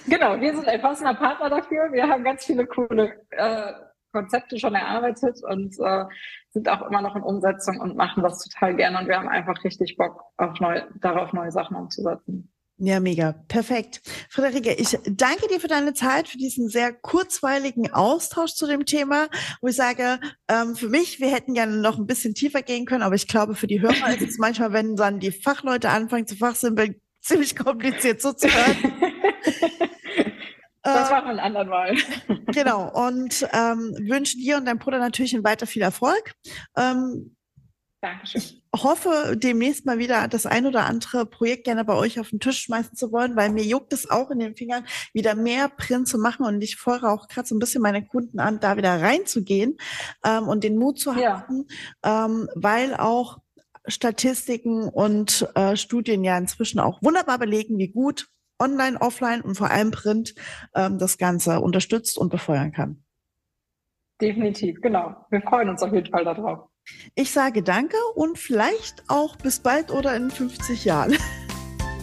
Genau, 0.08 0.39
wir 0.39 0.56
sind 0.56 0.67
ein 0.67 0.82
passender 0.82 1.13
Partner 1.13 1.49
dafür. 1.49 1.91
Wir 1.91 2.08
haben 2.08 2.23
ganz 2.23 2.45
viele 2.45 2.65
coole 2.65 3.13
äh, 3.32 3.73
Konzepte 4.12 4.58
schon 4.60 4.75
erarbeitet 4.75 5.39
und 5.43 5.75
äh, 5.80 6.06
sind 6.49 6.69
auch 6.69 6.88
immer 6.88 7.01
noch 7.01 7.15
in 7.15 7.23
Umsetzung 7.23 7.80
und 7.80 7.95
machen 7.95 8.23
das 8.23 8.39
total 8.43 8.75
gerne. 8.75 8.99
Und 8.99 9.08
wir 9.08 9.17
haben 9.17 9.30
einfach 9.30 9.63
richtig 9.63 9.97
Bock 9.97 10.23
auf 10.38 10.60
neu, 10.60 10.82
darauf, 11.01 11.34
neue 11.34 11.51
Sachen 11.51 11.75
umzusetzen. 11.75 12.51
Ja, 12.80 12.99
mega. 12.99 13.34
Perfekt. 13.47 14.01
Friederike, 14.30 14.73
ich 14.73 14.99
danke 15.08 15.47
dir 15.47 15.60
für 15.60 15.67
deine 15.67 15.95
Zeit, 15.95 16.27
für 16.27 16.38
diesen 16.38 16.69
sehr 16.69 16.93
kurzweiligen 16.93 17.91
Austausch 17.91 18.53
zu 18.53 18.67
dem 18.67 18.86
Thema, 18.86 19.30
wo 19.62 19.67
ich 19.67 19.75
sage, 19.75 20.19
ähm, 20.47 20.75
für 20.75 20.88
mich, 20.88 21.19
wir 21.19 21.32
hätten 21.32 21.56
gerne 21.56 21.77
noch 21.77 21.97
ein 21.97 22.06
bisschen 22.06 22.36
tiefer 22.36 22.62
gehen 22.62 22.86
können, 22.86 23.01
aber 23.01 23.15
ich 23.15 23.27
glaube, 23.27 23.56
für 23.56 23.65
die 23.65 23.82
Hörer 23.82 24.15
ist 24.15 24.30
es 24.30 24.38
manchmal, 24.38 24.73
wenn 24.73 24.95
dann 24.95 25.19
die 25.19 25.32
Fachleute 25.32 25.89
anfangen 25.89 26.27
zu 26.27 26.36
fachsimpeln, 26.36 27.01
ziemlich 27.19 27.56
kompliziert 27.56 28.21
so 28.21 28.34
zu 28.34 28.47
hören. 28.47 28.93
Das 30.83 31.12
machen 31.12 31.25
wir 31.25 31.31
ein 31.31 31.39
anderen 31.39 31.69
Mal. 31.69 31.95
Genau. 32.53 32.89
Und 32.89 33.45
ähm, 33.51 33.93
wünsche 33.99 34.38
dir 34.38 34.57
und 34.57 34.65
deinem 34.65 34.79
Bruder 34.79 34.99
natürlich 34.99 35.36
weiter 35.43 35.67
viel 35.67 35.81
Erfolg. 35.81 36.33
Ähm, 36.77 37.36
Dankeschön. 37.99 38.41
Ich 38.41 38.63
hoffe, 38.83 39.36
demnächst 39.36 39.86
mal 39.86 39.97
wieder 39.97 40.27
das 40.27 40.45
ein 40.45 40.65
oder 40.65 40.86
andere 40.86 41.25
Projekt 41.25 41.65
gerne 41.65 41.83
bei 41.83 41.93
euch 41.93 42.19
auf 42.19 42.29
den 42.29 42.39
Tisch 42.39 42.62
schmeißen 42.62 42.95
zu 42.95 43.12
wollen, 43.12 43.36
weil 43.36 43.49
mir 43.49 43.63
juckt 43.63 43.91
es 43.91 44.10
auch 44.10 44.29
in 44.29 44.39
den 44.39 44.55
Fingern, 44.55 44.86
wieder 45.13 45.36
mehr 45.36 45.67
Print 45.67 46.07
zu 46.07 46.17
machen. 46.17 46.45
Und 46.45 46.62
ich 46.62 46.77
fordere 46.77 47.12
auch 47.12 47.27
gerade 47.27 47.47
so 47.47 47.55
ein 47.55 47.60
bisschen 47.60 47.81
meine 47.81 48.05
Kunden 48.05 48.39
an, 48.39 48.60
da 48.60 48.77
wieder 48.77 49.01
reinzugehen 49.01 49.77
ähm, 50.23 50.47
und 50.47 50.63
den 50.63 50.77
Mut 50.77 50.99
zu 50.99 51.15
haben, 51.15 51.65
ja. 52.03 52.25
ähm, 52.25 52.49
weil 52.55 52.95
auch 52.95 53.39
Statistiken 53.88 54.83
und 54.89 55.47
äh, 55.55 55.75
Studien 55.75 56.23
ja 56.23 56.38
inzwischen 56.38 56.79
auch 56.79 57.01
wunderbar 57.01 57.39
belegen, 57.39 57.77
wie 57.77 57.89
gut 57.89 58.27
online, 58.59 58.99
offline 58.99 59.41
und 59.41 59.55
vor 59.55 59.71
allem 59.71 59.91
Print 59.91 60.35
ähm, 60.75 60.97
das 60.97 61.17
Ganze 61.17 61.59
unterstützt 61.59 62.17
und 62.17 62.29
befeuern 62.29 62.71
kann. 62.71 63.03
Definitiv, 64.21 64.81
genau. 64.81 65.15
Wir 65.29 65.41
freuen 65.41 65.69
uns 65.69 65.83
auf 65.83 65.93
jeden 65.93 66.11
Fall 66.11 66.25
darauf. 66.25 66.69
Ich 67.15 67.31
sage 67.31 67.63
danke 67.63 67.97
und 68.15 68.37
vielleicht 68.39 69.03
auch 69.07 69.35
bis 69.35 69.59
bald 69.59 69.91
oder 69.91 70.15
in 70.15 70.31
50 70.31 70.85
Jahren. 70.85 71.17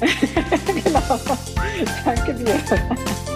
genau. 0.66 1.20
Danke 2.04 2.34
dir. 2.34 3.33